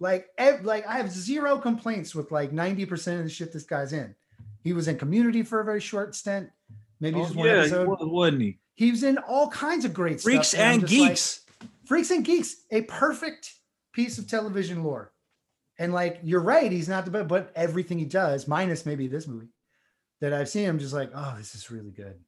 [0.00, 3.92] Like, ev- like I have zero complaints with like 90% of the shit this guy's
[3.92, 4.14] in.
[4.62, 6.50] He was in Community for a very short stint,
[7.00, 7.88] maybe Oh, just one yeah, he episode.
[7.88, 8.58] was, wasn't he?
[8.74, 10.60] He was in all kinds of great freaks stuff.
[10.60, 11.40] I'm and just like, geeks
[11.84, 13.52] Freaks and Geeks, a perfect
[13.92, 15.12] piece of television lore.
[15.78, 19.26] And like, you're right, he's not the best, but everything he does, minus maybe this
[19.26, 19.48] movie
[20.20, 22.18] that I've seen, I'm just like, oh, this is really good.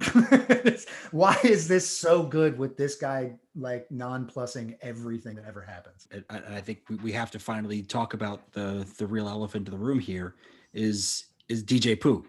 [1.12, 6.08] Why is this so good with this guy like non-plussing everything that ever happens?
[6.10, 9.68] and I, I think we, we have to finally talk about the the real elephant
[9.68, 10.34] in the room here
[10.72, 12.24] is is DJ Pooh.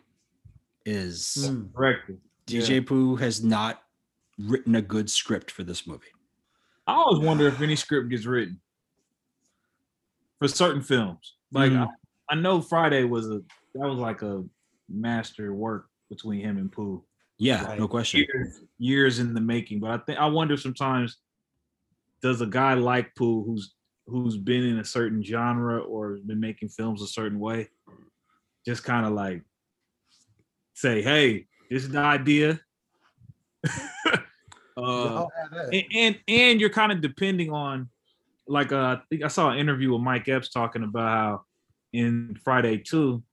[0.85, 1.65] Is Hmm.
[1.73, 2.11] Correct.
[2.45, 3.81] DJ Pooh has not
[4.37, 6.05] written a good script for this movie.
[6.85, 8.59] I always wonder if any script gets written
[10.37, 11.33] for certain films.
[11.51, 11.87] Like Mm.
[12.29, 13.41] I, I know Friday was a
[13.73, 14.43] that was like a
[14.87, 17.03] master work between him and Pooh.
[17.37, 17.79] Yeah, Right.
[17.79, 18.25] no question.
[18.33, 19.79] Years, years in the making.
[19.79, 21.17] But I think I wonder sometimes
[22.21, 23.73] does a guy like Pooh who's
[24.07, 27.69] who's been in a certain genre or been making films a certain way
[28.65, 29.43] just kind of like
[30.73, 32.59] say, hey, this is the idea.
[34.07, 34.17] uh,
[34.77, 35.85] I'll have it.
[35.93, 37.89] and and, and you're kind of depending on
[38.47, 41.41] like uh I think I saw an interview with Mike Epps talking about how
[41.93, 43.23] in Friday 2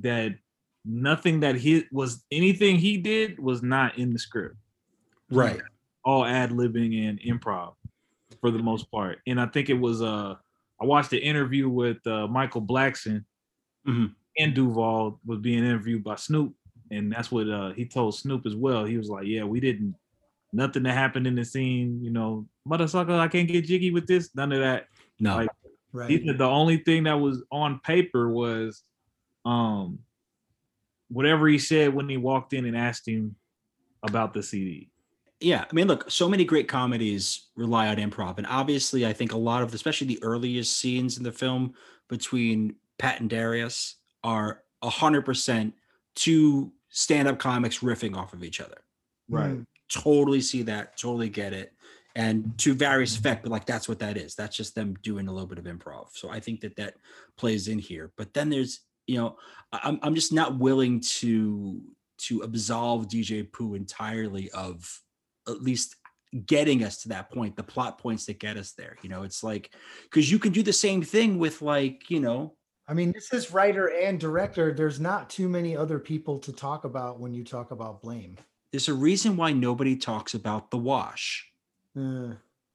[0.00, 0.34] that
[0.88, 4.56] nothing that he was anything he did was not in the script.
[5.30, 5.60] Right.
[6.04, 7.74] All ad libbing and improv
[8.40, 9.18] for the most part.
[9.26, 10.34] And I think it was uh
[10.80, 13.24] I watched the interview with uh Michael Blackson
[13.86, 14.14] Mhm.
[14.38, 16.54] and Duval was being interviewed by Snoop.
[16.90, 18.84] And that's what uh he told Snoop as well.
[18.86, 19.94] He was like, Yeah, we didn't
[20.54, 24.34] nothing that happened in the scene, you know, motherfucker, I can't get jiggy with this.
[24.34, 24.86] None of that.
[25.20, 25.36] No.
[25.36, 25.50] Like,
[25.92, 26.10] Right.
[26.10, 28.82] He said the only thing that was on paper was
[29.44, 29.98] um
[31.08, 33.34] whatever he said when he walked in and asked him
[34.02, 34.90] about the CD.
[35.40, 35.64] yeah.
[35.70, 38.38] I mean, look, so many great comedies rely on improv.
[38.38, 41.74] And obviously, I think a lot of, especially the earliest scenes in the film
[42.08, 45.72] between Pat and Darius are 100%
[46.14, 48.78] two stand up comics riffing off of each other.
[49.30, 49.66] Mm.
[49.88, 51.72] totally see that, totally get it.
[52.16, 54.34] And to various effect, but like that's what that is.
[54.34, 56.08] That's just them doing a little bit of improv.
[56.14, 56.94] So I think that that
[57.36, 58.10] plays in here.
[58.16, 59.36] But then there's, you know,
[59.72, 61.80] I'm I'm just not willing to
[62.18, 65.00] to absolve DJ Pooh entirely of
[65.48, 65.96] at least
[66.44, 68.96] getting us to that point, the plot points that get us there.
[69.02, 69.70] You know, it's like
[70.04, 72.54] because you can do the same thing with like, you know,
[72.86, 74.72] I mean, this is writer and director.
[74.72, 78.36] There's not too many other people to talk about when you talk about blame.
[78.72, 81.46] there's a reason why nobody talks about the wash.
[81.98, 82.34] Uh,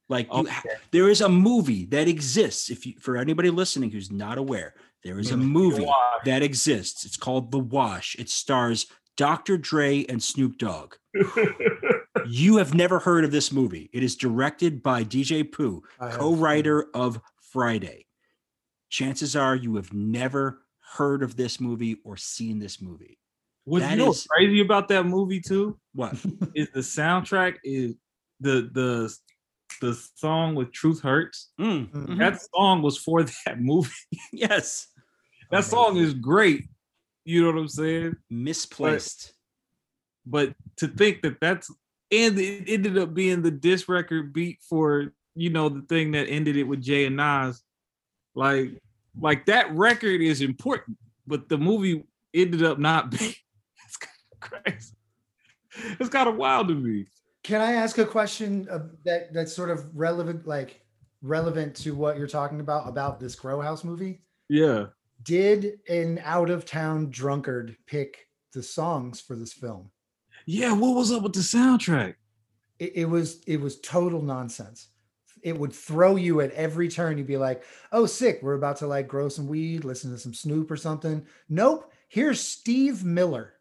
[0.09, 2.69] Like you ha- there is a movie that exists.
[2.69, 5.43] If you for anybody listening who's not aware, there is a Mm.
[5.49, 5.87] movie
[6.25, 7.05] that exists.
[7.05, 8.15] It's called The Wash.
[8.19, 8.85] It stars
[9.17, 9.57] Dr.
[9.57, 10.95] Dre and Snoop Dogg.
[12.27, 13.89] You have never heard of this movie.
[13.91, 17.19] It is directed by DJ Pooh, co-writer of
[17.51, 18.05] Friday.
[18.89, 20.61] Chances are you have never
[20.93, 23.19] heard of this movie or seen this movie.
[23.65, 26.13] What's you know is- crazy about that movie too What?
[26.55, 27.95] is the soundtrack is
[28.39, 29.13] the the
[29.83, 31.51] the song with Truth Hurts.
[31.59, 32.05] Mm, Mm.
[32.07, 32.17] mhm.
[32.19, 33.91] That song was for that movie.
[34.31, 34.87] Yes.
[35.51, 36.63] That song is great.
[37.25, 38.15] You know what I'm saying?
[38.29, 39.33] Misplaced.
[40.25, 41.69] But to think that that's
[42.11, 46.27] and it ended up being the disc record beat for you know the thing that
[46.29, 47.61] ended it with Jay and Nas,
[48.35, 48.81] like
[49.19, 52.03] like that record is important, but the movie
[52.33, 53.35] ended up not being.
[53.85, 54.95] It's kind of crazy.
[55.99, 57.07] It's kind of wild to me.
[57.43, 58.67] Can I ask a question
[59.03, 60.81] that that's sort of relevant, like
[61.21, 64.21] relevant to what you're talking about about this Grow House movie?
[64.49, 64.87] Yeah.
[65.23, 69.91] Did an out of town drunkard pick the songs for this film?
[70.45, 72.15] Yeah, what was up with the soundtrack?
[72.79, 74.89] It, it was it was total nonsense.
[75.41, 77.17] It would throw you at every turn.
[77.17, 78.39] You'd be like, "Oh, sick!
[78.41, 81.91] We're about to like grow some weed, listen to some Snoop or something." Nope.
[82.07, 83.53] Here's Steve Miller,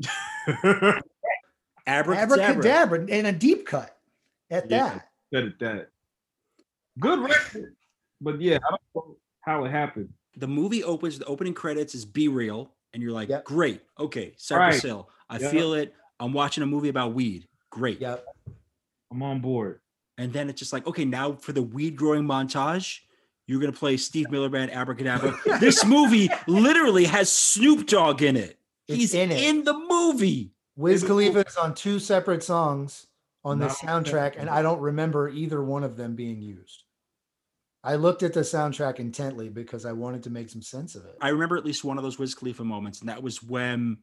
[1.86, 2.42] Abracadabra.
[2.42, 3.96] abracadabra, and a deep cut
[4.50, 4.88] at Yeah.
[4.88, 5.08] that.
[5.32, 5.88] Said it that.
[6.98, 7.74] Good record.
[8.20, 10.10] But yeah, I don't know how it happened.
[10.36, 12.72] The movie opens, the opening credits is Be Real.
[12.94, 13.44] And you're like, Yep.
[13.44, 13.80] great.
[13.98, 14.34] Okay.
[14.36, 14.82] Cypress Right.
[14.82, 15.08] Hill.
[15.30, 15.50] I Yep.
[15.50, 15.94] feel it.
[16.20, 17.48] I'm watching a movie about weed.
[17.70, 18.00] Great.
[18.00, 18.24] Yep.
[19.10, 19.80] I'm on board.
[20.18, 23.00] And then it's just like, okay, now for the weed growing montage,
[23.46, 25.34] you're gonna play Steve Miller Band Abracadabra.
[25.60, 28.58] this movie literally has Snoop Dogg in it.
[28.88, 29.42] It's He's in it.
[29.42, 30.52] in, the movie.
[30.76, 33.06] Wiz It- Khalifa is on two separate songs
[33.44, 36.84] on the soundtrack, and I don't remember either one of them being used.
[37.84, 41.16] I looked at the soundtrack intently because I wanted to make some sense of it.
[41.20, 43.98] I remember at least one of those Wiz Khalifa moments, and that was when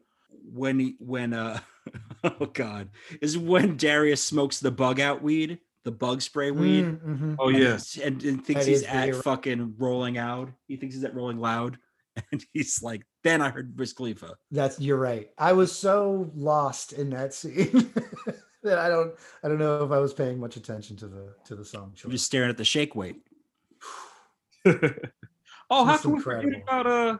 [0.52, 1.60] when he when uh
[2.24, 2.90] oh god
[3.22, 6.86] is when Darius smokes the bug out weed, the bug spray weed.
[6.86, 7.36] Mm, mhm.
[7.40, 7.80] Oh and yeah.
[8.04, 10.50] and, and thinks That he's at fucking rolling out.
[10.68, 11.78] He thinks he's at rolling loud,
[12.32, 14.36] and he's like, then I heard Wiz Khalifa.
[14.52, 15.30] That's you're right.
[15.38, 17.92] I was so lost in that scene
[18.64, 19.14] that I don't
[19.44, 21.94] I don't know if I was paying much attention to the to the song I'm
[21.94, 22.12] choice.
[22.12, 23.18] just staring at the shake weight.
[24.66, 24.82] oh,
[25.70, 27.18] how Just can we forget about uh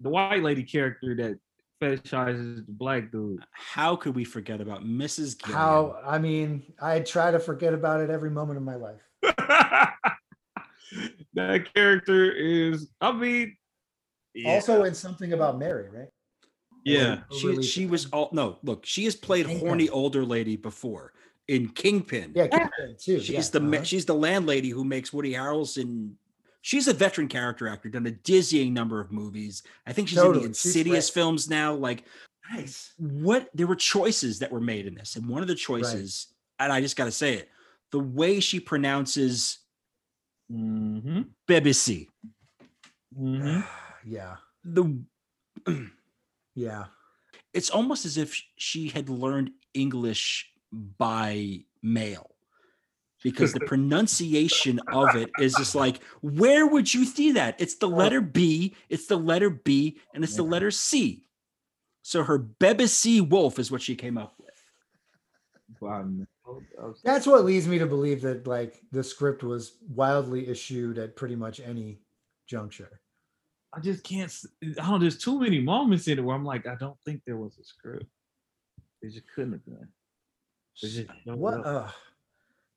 [0.00, 1.38] the white lady character that
[1.82, 3.44] fetishizes the black dude?
[3.52, 5.38] How could we forget about Mrs.
[5.38, 5.58] Gilliam?
[5.58, 9.00] How I mean, I try to forget about it every moment of my life.
[11.34, 13.56] that character is, I mean,
[14.42, 16.08] yeah, Also in something about Mary, right?
[16.84, 17.20] yeah.
[17.38, 18.86] she she was all no look.
[18.86, 19.66] She has played Kingpin.
[19.66, 21.12] horny older lady before
[21.48, 22.32] in Kingpin.
[22.34, 23.20] Yeah, Kingpin too.
[23.20, 23.84] she's yeah, the uh-huh.
[23.84, 26.12] she's the landlady who makes Woody Harrelson.
[26.62, 29.62] She's a veteran character actor, done a dizzying number of movies.
[29.86, 31.14] I think she's in the Insidious great.
[31.20, 31.74] films now.
[31.74, 32.04] Like
[32.52, 32.92] nice.
[32.98, 36.28] what there were choices that were made in this, and one of the choices,
[36.58, 37.48] and I just got to say it,
[37.92, 39.58] the way she pronounces
[40.50, 41.20] Mm-hmm.
[41.46, 42.06] BBC,
[43.20, 43.60] Mm-hmm.
[44.04, 45.02] Yeah, the
[46.54, 46.84] yeah.
[47.52, 52.30] it's almost as if she had learned English by mail
[53.22, 57.56] because the pronunciation of it is just like, where would you see that?
[57.58, 61.24] It's the letter B, it's the letter B, and it's the letter C.
[62.02, 64.48] So her BBC Wolf is what she came up with.
[67.04, 71.36] That's what leads me to believe that like the script was wildly issued at pretty
[71.36, 72.00] much any
[72.46, 73.00] juncture.
[73.74, 74.34] I just can't.
[74.80, 75.00] I don't.
[75.00, 77.64] There's too many moments in it where I'm like, I don't think there was a
[77.64, 78.06] script.
[79.02, 79.88] They just couldn't have been.
[80.76, 81.88] Just What uh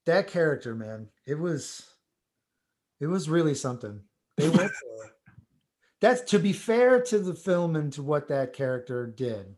[0.06, 1.08] that character, man.
[1.26, 1.84] It was
[3.00, 4.02] it was really something.
[4.38, 5.12] They went for it.
[6.02, 9.56] That's to be fair to the film and to what that character did.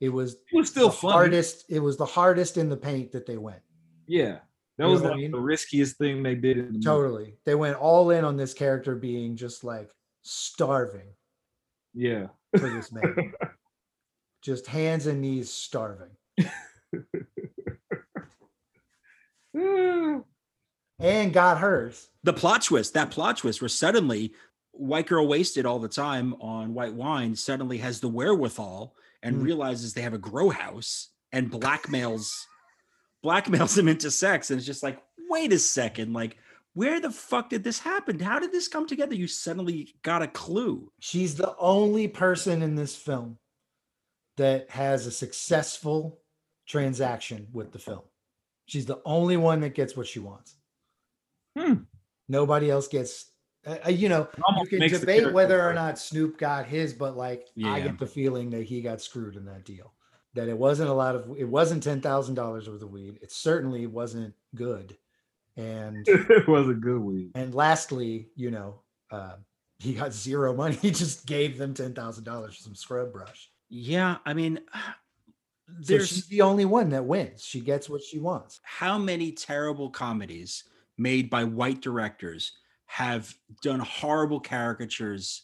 [0.00, 1.12] It was It was still the funny.
[1.12, 3.60] hardest, it was the hardest in the paint that they went.
[4.06, 4.38] Yeah,
[4.78, 5.30] that You was know what I like mean?
[5.32, 6.58] the riskiest thing they did.
[6.58, 6.84] In the movie.
[6.84, 7.34] Totally.
[7.44, 9.90] They went all in on this character being just like
[10.26, 11.08] starving
[11.94, 12.26] Yeah.
[12.58, 13.32] for this man.
[14.42, 16.16] just hands and knees starving.
[20.98, 22.08] And got hers.
[22.24, 24.32] The plot twist, that plot twist where suddenly
[24.72, 29.42] white girl wasted all the time on white wine suddenly has the wherewithal and Mm.
[29.44, 32.32] realizes they have a grow house and blackmails
[33.24, 36.36] blackmails him into sex, and it's just like, wait a second, like
[36.76, 38.18] where the fuck did this happen?
[38.18, 39.14] How did this come together?
[39.14, 40.92] You suddenly got a clue.
[41.00, 43.38] She's the only person in this film
[44.36, 46.20] that has a successful
[46.68, 48.02] transaction with the film.
[48.66, 50.56] She's the only one that gets what she wants.
[51.58, 51.84] Hmm.
[52.28, 53.30] Nobody else gets.
[53.66, 54.28] Uh, uh, you know,
[54.70, 58.50] you can debate whether or not Snoop got his, but like I get the feeling
[58.50, 59.94] that he got screwed in that deal.
[60.34, 61.38] That it wasn't a lot of.
[61.38, 63.18] It wasn't ten thousand dollars worth of weed.
[63.22, 64.98] It certainly wasn't good.
[65.56, 67.30] And it was a good week.
[67.34, 68.80] and lastly, you know,
[69.10, 69.36] uh,
[69.78, 70.76] he got zero money.
[70.82, 73.50] He just gave them ten thousand dollars for some scrub brush.
[73.68, 74.60] Yeah, I mean,
[75.68, 77.42] So there's she's the only one that wins.
[77.44, 78.60] She gets what she wants.
[78.62, 80.62] how many terrible comedies
[80.96, 82.52] made by white directors
[82.84, 85.42] have done horrible caricatures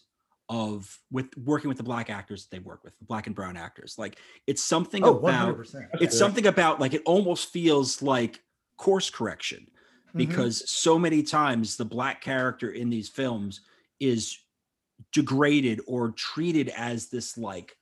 [0.49, 3.57] of with working with the black actors that they work with, the black and brown
[3.57, 3.97] actors.
[3.99, 5.89] Like it's something Oh, about 100%.
[6.01, 8.41] it's something about like it almost feels like
[8.77, 9.67] course correction
[10.15, 10.19] Mhm.
[10.19, 13.61] because so many times the black character in these films
[14.01, 14.39] is
[15.13, 17.77] degraded or treated as this like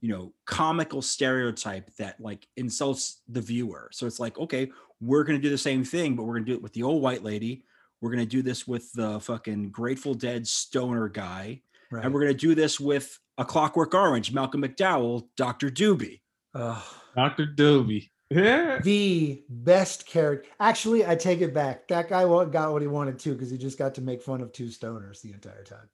[0.00, 4.70] you know comical stereotype that like insults the viewer so it's like okay
[5.00, 6.82] we're going to do the same thing but we're going to do it with the
[6.82, 7.64] old white lady
[8.00, 11.60] we're going to do this with the fucking grateful dead stoner guy
[11.90, 12.04] right.
[12.04, 16.20] and we're going to do this with a clockwork orange malcolm mcdowell dr doobie
[16.54, 16.82] Ugh.
[17.14, 17.46] Dr.
[17.46, 18.10] Doobie.
[18.30, 18.80] Yeah.
[18.82, 20.48] the best character.
[20.58, 21.86] Actually, I take it back.
[21.88, 24.52] That guy got what he wanted too because he just got to make fun of
[24.52, 25.88] two stoners the entire time.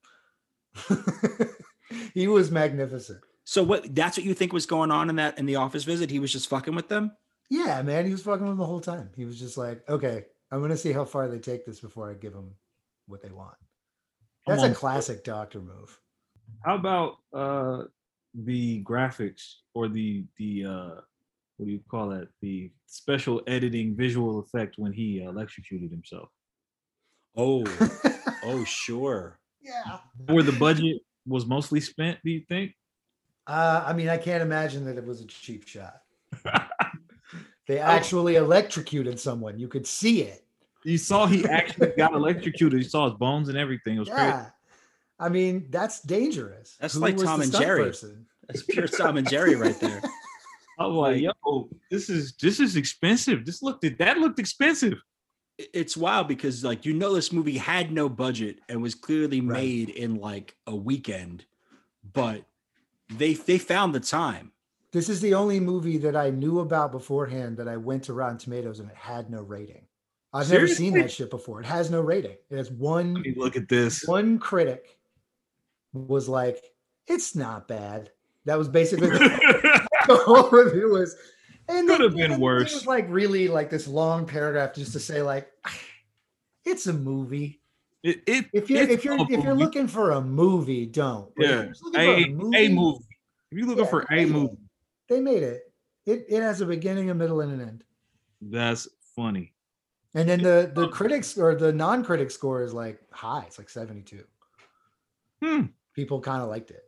[2.14, 3.20] he was magnificent.
[3.44, 6.08] so what that's what you think was going on in that in the office visit
[6.08, 7.12] he was just fucking with them
[7.50, 9.10] Yeah, man, he was fucking with them the whole time.
[9.14, 12.14] He was just like, okay, I'm gonna see how far they take this before I
[12.14, 12.54] give them
[13.06, 13.56] what they want.
[14.46, 15.98] That's a classic doctor move.
[16.64, 17.84] How about uh
[18.34, 21.00] the graphics or the the uh
[21.56, 22.28] what do you call that?
[22.40, 26.28] The special editing visual effect when he uh, electrocuted himself.
[27.36, 27.64] oh
[28.44, 29.98] oh sure yeah.
[30.26, 32.72] Where the budget was mostly spent, do you think?
[33.46, 36.00] Uh, I mean, I can't imagine that it was a cheap shot.
[37.66, 39.58] they actually electrocuted someone.
[39.58, 40.44] You could see it.
[40.84, 42.82] You saw he actually got electrocuted.
[42.82, 43.96] You saw his bones and everything.
[43.96, 44.28] It was crazy.
[44.28, 44.46] Yeah.
[45.18, 46.76] I mean, that's dangerous.
[46.80, 47.84] That's Who like Tom and Jerry.
[47.84, 48.26] person?
[48.48, 50.02] That's pure Tom and Jerry right there.
[50.82, 53.44] I was like, yo, oh, this is this is expensive.
[53.44, 54.94] This looked that looked expensive.
[55.58, 59.60] It's wild because like you know this movie had no budget and was clearly Right.
[59.62, 61.44] made in like a weekend,
[62.12, 62.44] but
[63.10, 64.52] they they found the time.
[64.92, 68.36] This is the only movie that I knew about beforehand that I went to Rotten
[68.38, 69.86] Tomatoes and it had no rating.
[70.34, 71.60] I've never seen that shit before.
[71.60, 72.36] It has no rating.
[72.50, 74.02] It has one look at this.
[74.06, 74.98] one critic
[75.92, 76.62] was like,
[77.06, 78.10] "It's not bad."
[78.46, 79.10] That was basically
[80.06, 81.16] the the whole review was.
[81.68, 82.72] And Could then- have been worse.
[82.72, 85.48] It was like really like this long paragraph just to say like,
[86.64, 87.60] "It's a movie."
[88.02, 91.30] It, it, If you're if you're a if you're looking for a movie, don't.
[91.38, 92.28] Yeah, you're just for a, a
[92.68, 93.04] movie.
[93.50, 94.56] If you're looking yeah, for a movie,
[95.08, 95.72] They made it.
[96.04, 97.84] It it has a beginning, a middle, and an end.
[98.40, 99.54] that's funny.
[100.14, 103.44] And then the the critics or the non-critic score is like high.
[103.46, 104.24] It's like 72.
[105.42, 105.66] Hmm.
[105.94, 106.84] People kind of liked it.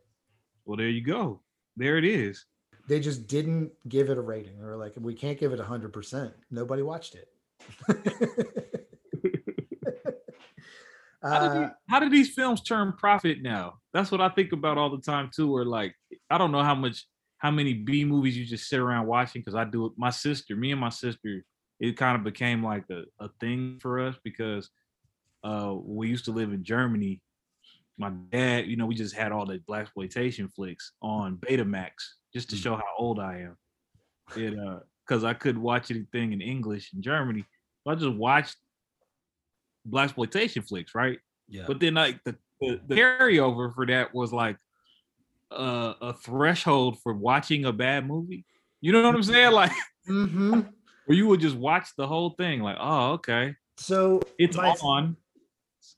[0.65, 1.39] Well, there you go.
[1.77, 2.45] There it is.
[2.87, 4.61] They just didn't give it a rating.
[4.61, 6.33] Or like we can't give it 100%.
[6.51, 7.29] Nobody watched it.
[11.25, 13.79] How did, uh, how do these films turn profit now?
[13.93, 15.55] That's what I think about all the time too.
[15.55, 15.95] Or like,
[16.29, 17.07] I don't know how much,
[17.39, 19.93] how many B movies you just sit around watching because I do it.
[19.97, 21.43] My sister, me and my sister,
[21.79, 24.69] it kind of became like a, a thing for us because
[25.43, 27.21] uh we used to live in Germany.
[27.97, 31.91] My dad, you know, we just had all the black exploitation flicks on Betamax
[32.35, 32.63] just to Mm.
[32.63, 33.57] show how old I am.
[34.35, 37.45] It uh because I couldn't watch anything in English in Germany.
[37.83, 38.57] So I just watched
[39.85, 41.19] black exploitation flicks, right?
[41.47, 41.63] Yeah.
[41.67, 44.57] But then like the, the, the carryover for that was like
[45.51, 48.45] uh, a threshold for watching a bad movie.
[48.81, 49.51] You know what I'm saying?
[49.53, 49.71] Like
[50.09, 50.67] mhm.
[51.05, 53.55] where you would just watch the whole thing, like, oh, okay.
[53.77, 55.15] So It's my, on.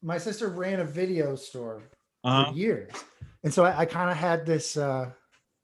[0.03, 1.83] my sister ran a video store
[2.25, 2.51] Uh-huh.
[2.51, 2.91] for years.
[3.45, 5.11] And so I, I kind of had this uh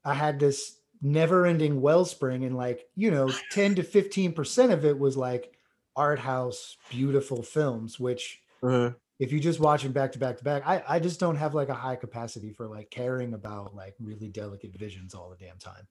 [0.04, 5.16] I had this never-ending wellspring and like, you know, 10 to 15% of it was
[5.16, 5.52] like
[5.96, 10.44] art house beautiful films, which Uh, if you just watch them back to back to
[10.44, 13.94] back, I, I just don't have like a high capacity for like caring about like
[14.00, 15.86] really delicate visions all the damn time.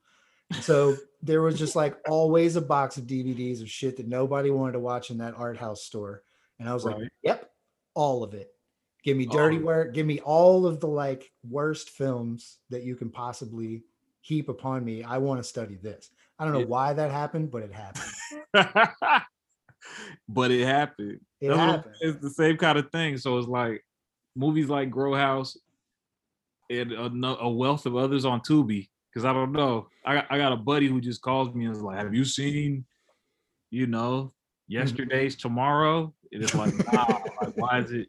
[0.61, 4.74] So there was just like always a box of DVDs of shit that nobody wanted
[4.74, 6.24] to watch in that art house store.
[6.59, 7.49] And I was like, yep,
[7.93, 8.49] all of it.
[9.03, 9.66] Give me dirty of it.
[9.66, 9.93] work.
[9.93, 13.84] Give me all of the like worst films that you can possibly
[14.24, 15.03] heap upon me.
[15.03, 16.09] I want to study this.
[16.39, 16.65] I don't know Yeah.
[16.65, 18.11] why that happened, but it happened.
[20.30, 21.19] but it happened.
[21.41, 21.95] It That's happened.
[22.01, 23.17] It's the same kind of thing.
[23.17, 23.86] So it's like
[24.36, 25.57] movies like Grow House
[26.69, 28.89] and a, a wealth of others on Tubi.
[29.13, 29.89] Because I don't know.
[30.05, 32.26] I got, I got a buddy who just calls me and is like, "Have you
[32.26, 32.84] seen,
[33.69, 34.74] you know, mm-hmm.
[34.74, 38.07] yesterday's tomorrow?" And it's like, nah, like, why is it?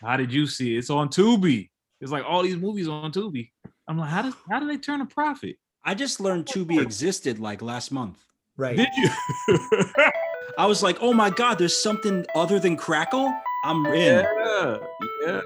[0.00, 0.78] How did you see it?
[0.78, 1.69] It's on Tubi.
[2.00, 3.50] It's like all these movies on Tubi.
[3.86, 5.56] I'm like, how does how do they turn a profit?
[5.84, 8.18] I just learned Tubi existed like last month.
[8.56, 8.76] Right.
[8.76, 9.10] Did you?
[10.58, 13.32] I was like, oh my God, there's something other than Crackle?
[13.64, 14.24] I'm in.
[14.24, 14.78] yeah,
[15.26, 15.40] yeah.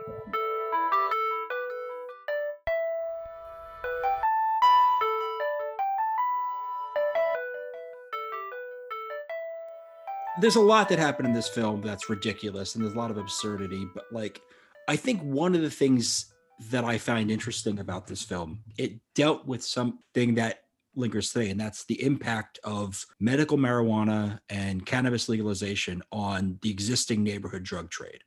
[10.41, 13.19] There's a lot that happened in this film that's ridiculous and there's a lot of
[13.19, 14.41] absurdity, but like,
[14.89, 16.34] I think one of the things
[16.71, 20.61] that I find interesting about this film, it dealt with something that
[20.97, 27.23] lingers today, and that's the impact of medical marijuana and cannabis legalization on the existing
[27.23, 28.23] neighborhood drug trade.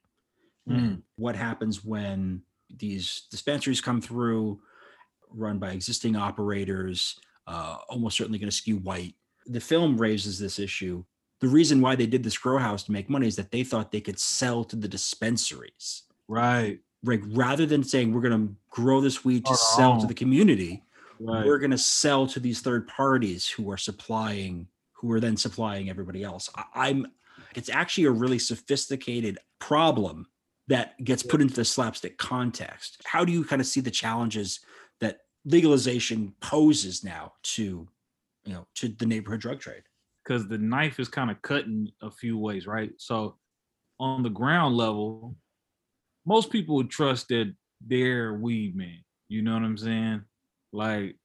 [0.70, 1.02] Mm.
[1.16, 2.42] what happens when
[2.78, 4.60] these dispensaries come through
[5.32, 7.18] run by existing operators
[7.48, 9.16] uh, almost certainly going to skew white.
[9.46, 11.04] The film raises this issue.
[11.40, 13.92] The reason why they did this grow house to make money is that they thought
[13.92, 16.04] they could sell to the dispensaries.
[16.28, 20.08] Right, like rather than saying we're going to grow this weed to Our sell to
[20.08, 20.84] the community
[21.20, 21.46] right.
[21.46, 25.90] we're going to sell to these third parties who are supplying who are then supplying
[25.90, 27.08] everybody else I, i'm
[27.56, 30.28] it's actually a really sophisticated problem
[30.68, 34.60] that gets put into the slapstick context how do you kind of see the challenges
[35.00, 37.88] that legalization poses now to
[38.46, 39.84] you know to the neighborhood drug trade
[40.28, 42.92] because the knife is kind of cutting a few ways, right?
[42.98, 43.38] So
[44.00, 45.36] on the ground level,
[46.28, 49.00] most people would trust that they're weed man.
[49.30, 50.24] You know what I'm saying?
[50.74, 51.16] Like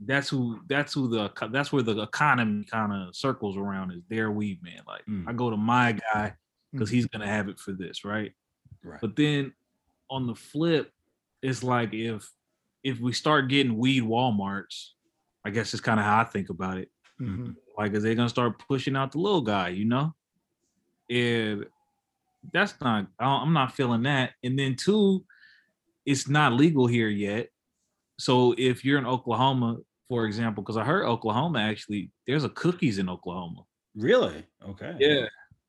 [0.00, 4.30] that's who that's who the that's where the economy kind of circles around is their
[4.30, 4.80] weed man.
[4.86, 5.28] Like Mm.
[5.28, 6.34] I go to my guy
[6.72, 8.32] because he's gonna have it for this, right?
[8.82, 9.52] right But then
[10.10, 10.90] on the flip,
[11.42, 12.30] it's like if
[12.82, 14.90] if we start getting weed Walmarts,
[15.44, 16.90] I guess it's kind of how I think about it
[17.20, 17.56] Mhm.
[17.78, 20.14] like is they gonna start pushing out the little guy you know
[21.08, 21.66] and
[22.52, 24.32] that's not i'm not feeling that.
[24.42, 25.24] And then two
[26.04, 27.48] it's not legal here yet.
[28.18, 29.78] So if you're in oklahoma
[30.08, 33.62] for example because i heard oklahoma actually there's a cookies in oklahoma.
[33.94, 34.44] Really?
[34.62, 34.94] Okay.
[34.98, 35.26] Yeah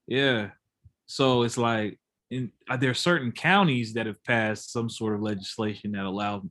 [0.07, 0.51] yeah.
[1.05, 1.99] So it's like
[2.29, 6.43] in uh, there are certain counties that have passed some sort of legislation that allow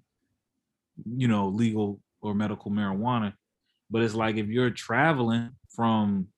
[1.05, 3.33] you know legal or medical marijuana.
[3.91, 6.29] But it's like if you're traveling from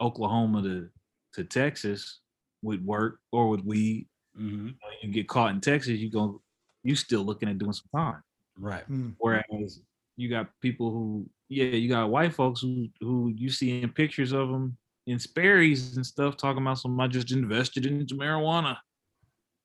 [0.00, 0.88] oklahoma to
[1.34, 2.20] to texas
[2.62, 4.06] with work or with weed
[4.36, 6.40] hmm you, know, you get caught in texas you go
[6.82, 8.22] you still looking at doing some time
[8.58, 9.14] right Mm.
[9.18, 9.80] Whereas
[10.16, 14.32] you got people who, yeah, you got white folks who who you see in pictures
[14.32, 18.76] of them in Sperry's and stuff talking about some I just invested into marijuana.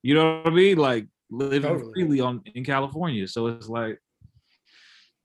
[0.04, 0.78] You know what I mean?
[0.78, 1.94] Like living Totally.
[1.94, 3.28] freely on in California.
[3.28, 4.00] So it's like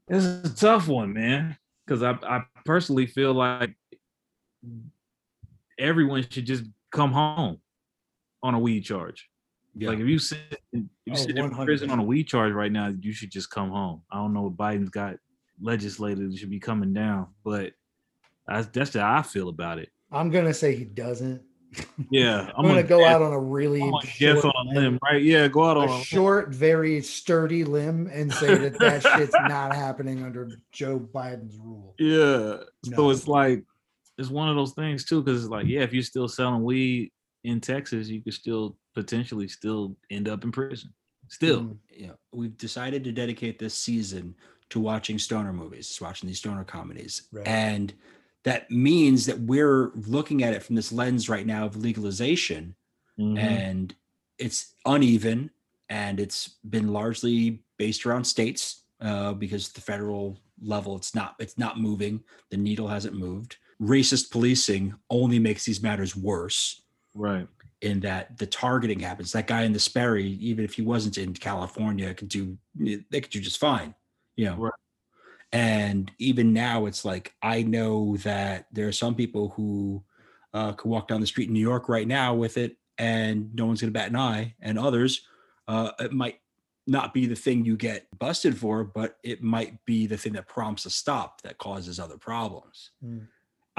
[0.09, 1.57] it's a tough one, man.
[1.87, 3.75] Because I I personally feel like
[5.79, 7.59] everyone should just come home
[8.43, 9.29] on a weed charge.
[9.77, 10.39] yeah Like if you sit
[10.73, 13.51] if you Oh, sit in prison on a weed charge right now, you should just
[13.51, 14.03] come home.
[14.11, 15.17] I don't know what Biden's got
[15.61, 17.73] legislated should be coming down, but
[18.47, 19.91] that's that's how I feel about it.
[20.13, 21.43] I'm gonna say he doesn't.
[22.11, 25.23] Yeah, I'm, gonna go out on a really I'm short, on a limb, right?
[25.23, 29.35] Yeah, go out on a a short, very sturdy limb and say that that shit's
[29.35, 31.95] not happening under Joe Biden's rule.
[31.99, 32.57] Yeah.
[32.95, 33.65] So it's like
[34.21, 37.11] it's one of those things too, because it's like, yeah, if you're still selling weed
[37.45, 40.93] in Texas, you could still potentially still end up in prison.
[41.29, 41.61] Still.
[41.61, 41.77] Mm.
[41.91, 44.35] you know, we've decided to dedicate this season
[44.71, 47.23] to watching stoner movies, watching these stoner comedies.
[47.33, 47.47] Right.
[47.47, 47.95] And
[48.45, 52.75] that means that we're looking at it from this lens right now of legalization
[53.19, 53.39] Mhm.
[53.39, 53.95] and
[54.39, 55.51] it's uneven
[55.89, 61.59] and it's been largely based around states uh, because the federal level it's not it's
[61.59, 66.83] not moving the needle hasn't moved racist policing only makes these matters worse
[67.15, 67.49] Right.
[67.81, 69.33] in that the targeting happens.
[69.33, 73.31] That guy in the Sperry, even if he wasn't in California, could do they could
[73.31, 73.95] do just fine,
[74.37, 74.57] you know.
[74.57, 74.73] Right.
[75.53, 80.05] And even now, it's like I know that there are some people who
[80.55, 83.67] uh, could walk down the street in New York right now with it, and no
[83.67, 84.55] one's going to bat an eye.
[84.61, 85.27] And others,
[85.67, 86.39] uh, it might
[86.87, 90.49] not be the thing you get busted for, but it might be the thing that
[90.49, 92.91] prompts a stop that causes other problems.
[93.05, 93.27] Mm.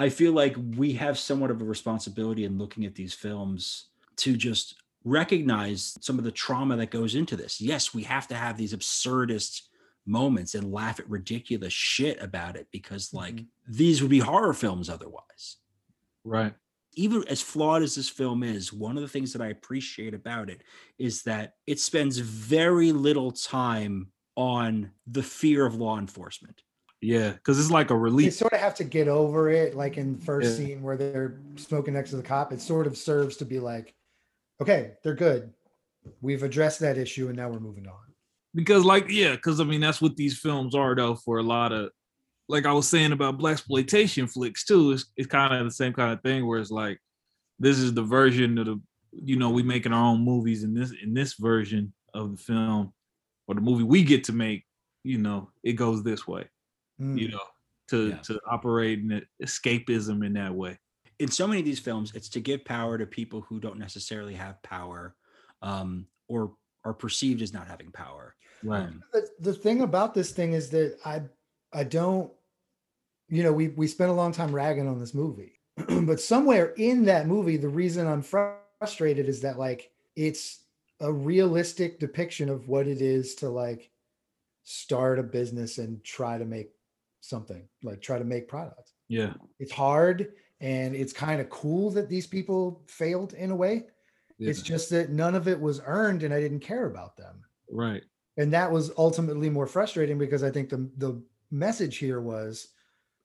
[0.01, 4.35] I feel like we have somewhat of a responsibility in looking at these films to
[4.35, 7.61] just recognize some of the trauma that goes into this.
[7.61, 9.61] Yes, we have to have these absurdist
[10.05, 13.47] moments and laugh at ridiculous shit about it because like Mhm.
[13.67, 15.57] these would be horror films otherwise
[16.23, 16.55] Right.
[16.95, 20.49] even as flawed as this film is, one of the things that I appreciate about
[20.49, 20.63] it
[20.97, 26.63] is that it spends very little time on the fear of law enforcement.
[27.01, 28.33] Yeah, because it's like a They relief.
[28.33, 30.65] sort of have to get over it, like in the first Yeah.
[30.67, 32.53] scene where they're smoking next to the cop.
[32.53, 33.93] It sort of serves to be like,
[34.61, 35.51] okay, they're good.
[36.21, 37.95] We've addressed that issue, and now we're moving on.
[38.53, 41.71] because like yeah because i mean that's what these films are though for a lot
[41.71, 41.89] of
[42.49, 45.93] like i was saying about black exploitation flicks too it's, it's kind of the same
[45.93, 46.99] kind of thing where it's like
[47.59, 48.81] this is the version of the
[49.13, 52.91] you know we making our own movies in this in this version of the film
[53.47, 54.65] or the movie we get to make
[55.05, 56.43] you know it goes this way
[56.99, 57.19] Mm.
[57.19, 57.39] you know
[57.87, 58.17] to Yeah.
[58.17, 60.77] to operate in it- escapism in that way
[61.19, 64.33] In so many of these films, it's to give power to people who don't necessarily
[64.33, 65.15] have power
[65.61, 68.35] um, or are perceived as not having power.
[68.63, 71.21] right Um, the, the thing about this thing is that I
[71.73, 72.31] I don't
[73.29, 75.59] you know we we spent a long time ragging on this movie
[76.09, 80.63] but somewhere in that movie the reason I'm frustrated is that like it's
[80.99, 83.89] a realistic depiction of what it is to like
[84.63, 86.71] start a business and try to make
[87.21, 89.33] something like try to make products yeah.
[89.59, 90.29] It's hard
[90.61, 93.87] and it's kind of cool that these people failed in a way.
[94.37, 94.49] Yeah.
[94.49, 97.43] it's just that none of it was earned and I didn't care about them.
[97.69, 98.03] Right.
[98.37, 102.69] And that was ultimately more frustrating because I think the the message here was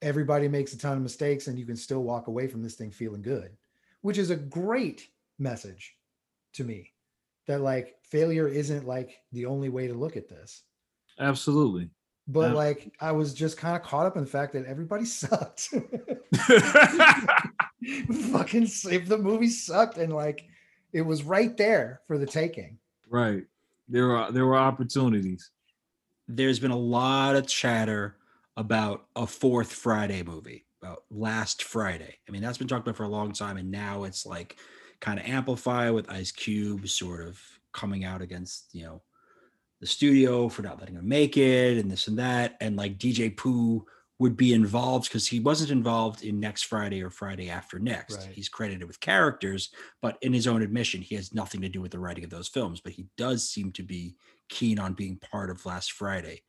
[0.02, 2.90] everybody makes a ton of mistakes and you can still walk away from this thing
[2.90, 3.56] feeling good,
[4.00, 5.94] which is a great message
[6.54, 6.90] to me.
[7.46, 10.64] That like failure isn't like the only way to look at this.
[11.20, 11.90] absolutely
[12.28, 12.54] But Yeah.
[12.54, 15.68] like I was just kind of caught up in the fact that everybody sucked.
[18.32, 20.44] Fucking if the movie sucked and like
[20.92, 22.78] it was right there for the taking.
[23.08, 23.44] right
[23.88, 25.50] there were there were opportunities
[26.28, 28.16] there's been a lot of chatter
[28.56, 32.16] about a fourth Friday movie, about last Friday.
[32.28, 34.56] I mean, that's been talked about for a long time, and now it's like
[35.00, 37.40] kind of amplified with Ice Cube sort of
[37.72, 39.02] coming out against, you know,
[39.80, 42.56] the studio for not letting him make it and this and that.
[42.60, 43.84] And like DJ Pooh
[44.18, 48.16] would be involved because he wasn't involved in next Friday or Friday after next.
[48.18, 48.34] Right.
[48.34, 49.70] He's credited with characters,
[50.00, 52.48] but in his own admission, he has nothing to do with the writing of those
[52.48, 52.80] films.
[52.80, 54.16] But he does seem to be
[54.48, 56.42] keen on being part of Last Friday.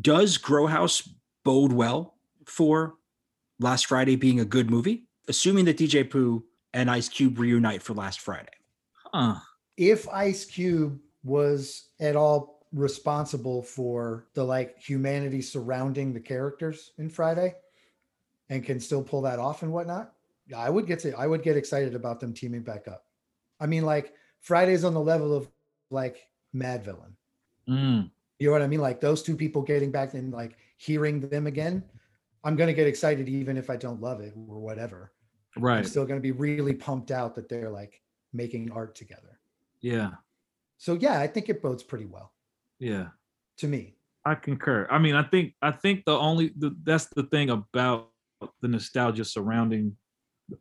[0.00, 1.08] Does Grow House
[1.44, 2.14] bode well
[2.46, 2.94] for
[3.58, 5.08] Last Friday being a good movie?
[5.28, 8.48] Assuming that DJ Pooh and Ice Cube reunite for Last Friday.
[9.12, 9.40] huh
[9.76, 17.08] if Ice Cube was at all responsible for the like humanity surrounding the characters in
[17.08, 17.54] Friday
[18.48, 20.12] and can still pull that off and whatnot,
[20.56, 23.04] I would get to I would get excited about them teaming back up.
[23.60, 25.48] I mean, like Friday's on the level of
[25.90, 27.12] like Madvillain.
[27.68, 28.80] Mm, You know what I mean?
[28.80, 31.84] Like those two people getting back and like hearing them again.
[32.44, 35.12] I'm gonna get excited even if I don't love it or whatever.
[35.56, 38.00] I'm right still gonna be really pumped out that they're like
[38.32, 39.38] making art together.
[39.80, 40.12] yeah
[40.78, 42.31] So yeah, I think it bodes pretty well
[42.82, 43.08] yeah
[43.62, 43.94] to me.
[44.24, 44.86] I concur.
[44.90, 48.10] I mean, I think I think the only the, that's the thing about
[48.60, 49.96] the nostalgia surrounding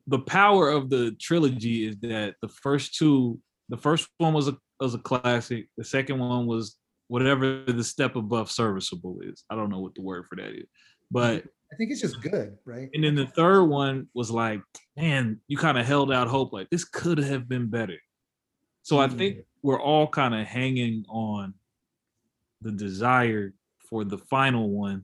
[0.08, 4.58] the power of the trilogy is that the first two, the first one was a
[4.80, 5.68] was a classic.
[5.78, 9.44] The second one was whatever the step above serviceable is.
[9.50, 10.68] I don't know what the word for that is,
[11.12, 12.90] but I think it's just good, right?
[12.94, 14.62] and then the third one was like,
[14.98, 17.98] man, you kind of held out hope like this could have been better.
[18.84, 19.18] So I hmm.
[19.18, 21.54] think we're all kind of hanging on
[22.62, 23.54] the desire
[23.90, 25.04] for the final one.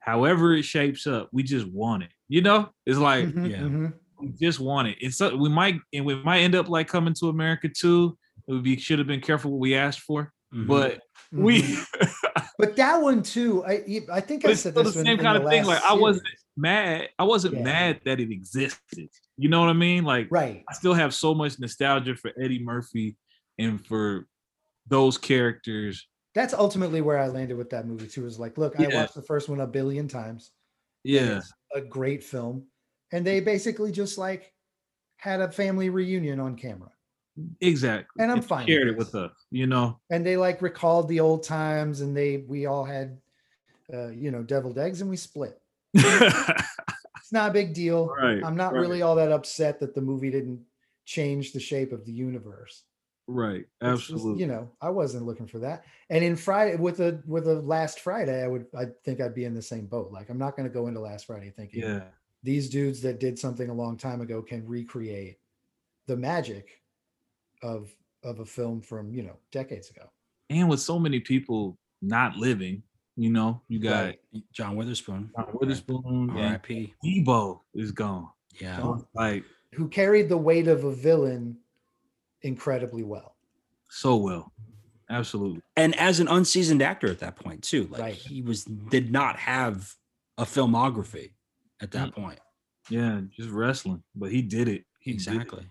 [0.00, 2.10] However it shapes up, we just want it.
[2.28, 3.58] You know, it's like Mhm, yeah.
[3.58, 3.92] mhm.
[4.20, 4.98] we just want it.
[5.00, 8.16] It's so we might and we might end up like coming to America too.
[8.48, 10.66] We be should have been careful what we asked for, Mhm.
[10.66, 11.00] but
[11.32, 11.62] we.
[11.62, 11.84] Mhm.
[12.58, 15.36] but that one too, I I think I it's said still the same in kind
[15.38, 15.64] the of thing.
[15.64, 16.26] Like last I wasn't
[16.56, 17.08] mad.
[17.18, 17.62] I wasn't Yeah.
[17.62, 19.08] mad that it existed.
[19.36, 20.04] You know what I mean?
[20.04, 20.64] Like right.
[20.68, 23.16] I still have so much nostalgia for Eddie Murphy
[23.58, 24.26] and for
[24.86, 26.06] those characters.
[26.34, 28.26] That's ultimately where I landed with that movie too.
[28.26, 30.50] Is like, look, I watched the first one a billion times.
[31.04, 31.40] Yeah,
[31.74, 32.66] a great film,
[33.12, 34.52] and they basically just like
[35.16, 36.90] had a family reunion on camera,
[37.60, 38.22] exactly.
[38.22, 40.00] And I'm fine Shared with it with us, you know.
[40.10, 43.18] and they like recalled the old times, and they we all had,
[43.92, 45.60] uh, you know, deviled eggs, and we split.
[47.24, 48.08] It's not a big deal.
[48.08, 48.44] right.
[48.44, 50.60] I'm not right, really all that upset that the movie didn't
[51.06, 52.82] change the shape of the universe.
[53.26, 53.64] Right.
[53.80, 54.40] It's just, Absolutely.
[54.42, 55.84] you know, I wasn't looking for that.
[56.10, 59.44] And in Friday with a with a last Friday, I would I think I'd be
[59.44, 60.12] in the same boat.
[60.12, 62.04] Like I'm not going to go into last Friday thinking yeah.
[62.42, 65.38] these dudes that did something a long time ago can recreate
[66.06, 66.82] the magic
[67.62, 70.10] of of a film from, you know, decades ago.
[70.50, 72.82] And with so many people not living,
[73.16, 74.18] You know, you got Right.
[74.52, 75.30] John Witherspoon.
[75.36, 76.94] John Witherspoon and R.I.P.
[77.04, 78.28] Debo is gone.
[78.60, 78.80] Yeah.
[78.80, 79.06] Gone.
[79.14, 79.44] Like
[79.74, 81.56] Who carried the weight of a villain
[82.44, 83.36] incredibly well.
[83.90, 84.52] so well.
[85.10, 85.60] Absolutely.
[85.76, 88.14] And as an unseasoned actor at that point too, like Right.
[88.14, 89.94] he was did not have
[90.38, 91.34] a filmography
[91.80, 92.14] at that Mm.
[92.14, 92.40] point.
[92.90, 94.02] Yeah, just wrestling.
[94.16, 94.84] But he did it.
[94.98, 95.30] He did it.
[95.32, 95.66] Exactly.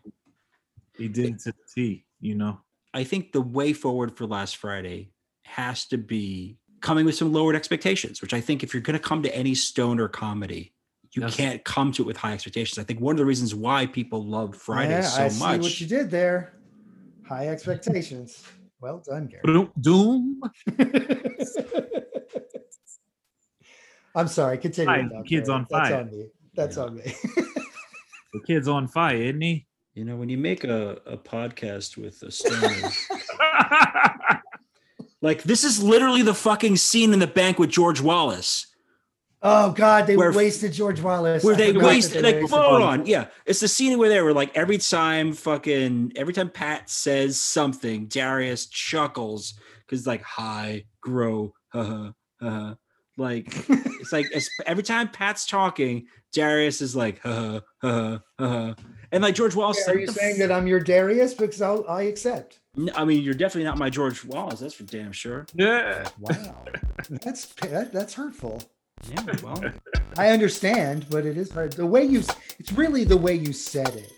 [0.98, 2.62] He did it to the T, you know.
[2.94, 5.12] I think the way forward for Last Friday
[5.46, 9.04] has to be coming with some lowered expectations, which I think if you're going to
[9.04, 10.74] come to any stoner comedy,
[11.12, 12.78] you That's- can't come to it with high expectations.
[12.78, 15.62] I think one of the reasons why people love Friday Yeah, so I see much.
[15.62, 16.54] what you did there.
[17.34, 18.44] High expectations.
[18.80, 19.42] Well done, Gary.
[19.46, 20.42] Doom- Doom.
[24.16, 24.58] I'm sorry.
[24.60, 24.86] Continue.
[24.94, 25.60] Fire, Doc, kid's Gary.
[25.60, 26.00] on That's fire.
[26.02, 26.28] on me.
[26.56, 26.84] That's Yeah.
[26.84, 27.04] on me.
[28.34, 29.68] The kid's on fire, isn't he?
[29.94, 32.90] You know, when you make a, a podcast with a stoner,
[35.22, 38.73] like this is literally the fucking scene in the bank with George Wallace.
[39.44, 41.44] Oh God, they Where- wasted George Wallace.
[41.44, 44.10] where they forgot that waste they like wasted hold on yeah it's the scene where
[44.10, 49.54] they were like every time fucking every time pat says something darius chuckles
[49.86, 52.76] because like hi grow uh, huh, uh, huh.
[53.18, 58.74] like it's like it's, every time pat's talking darius is like uh, uh, uh,
[59.12, 61.34] and like george wallace is Are like, you saying f-" that I'm your Darius?
[61.34, 62.60] Because I'll, I accept.
[62.78, 66.08] N- i mean you're definitely not my george wallace that's for damn sure yeah.
[66.20, 66.66] Wow,
[67.10, 68.64] that's that, that's hurtful.
[69.10, 69.64] Yeah well
[70.18, 71.74] I understand, but it is hard.
[71.74, 72.20] The way you,
[72.60, 74.13] it's really the way you said it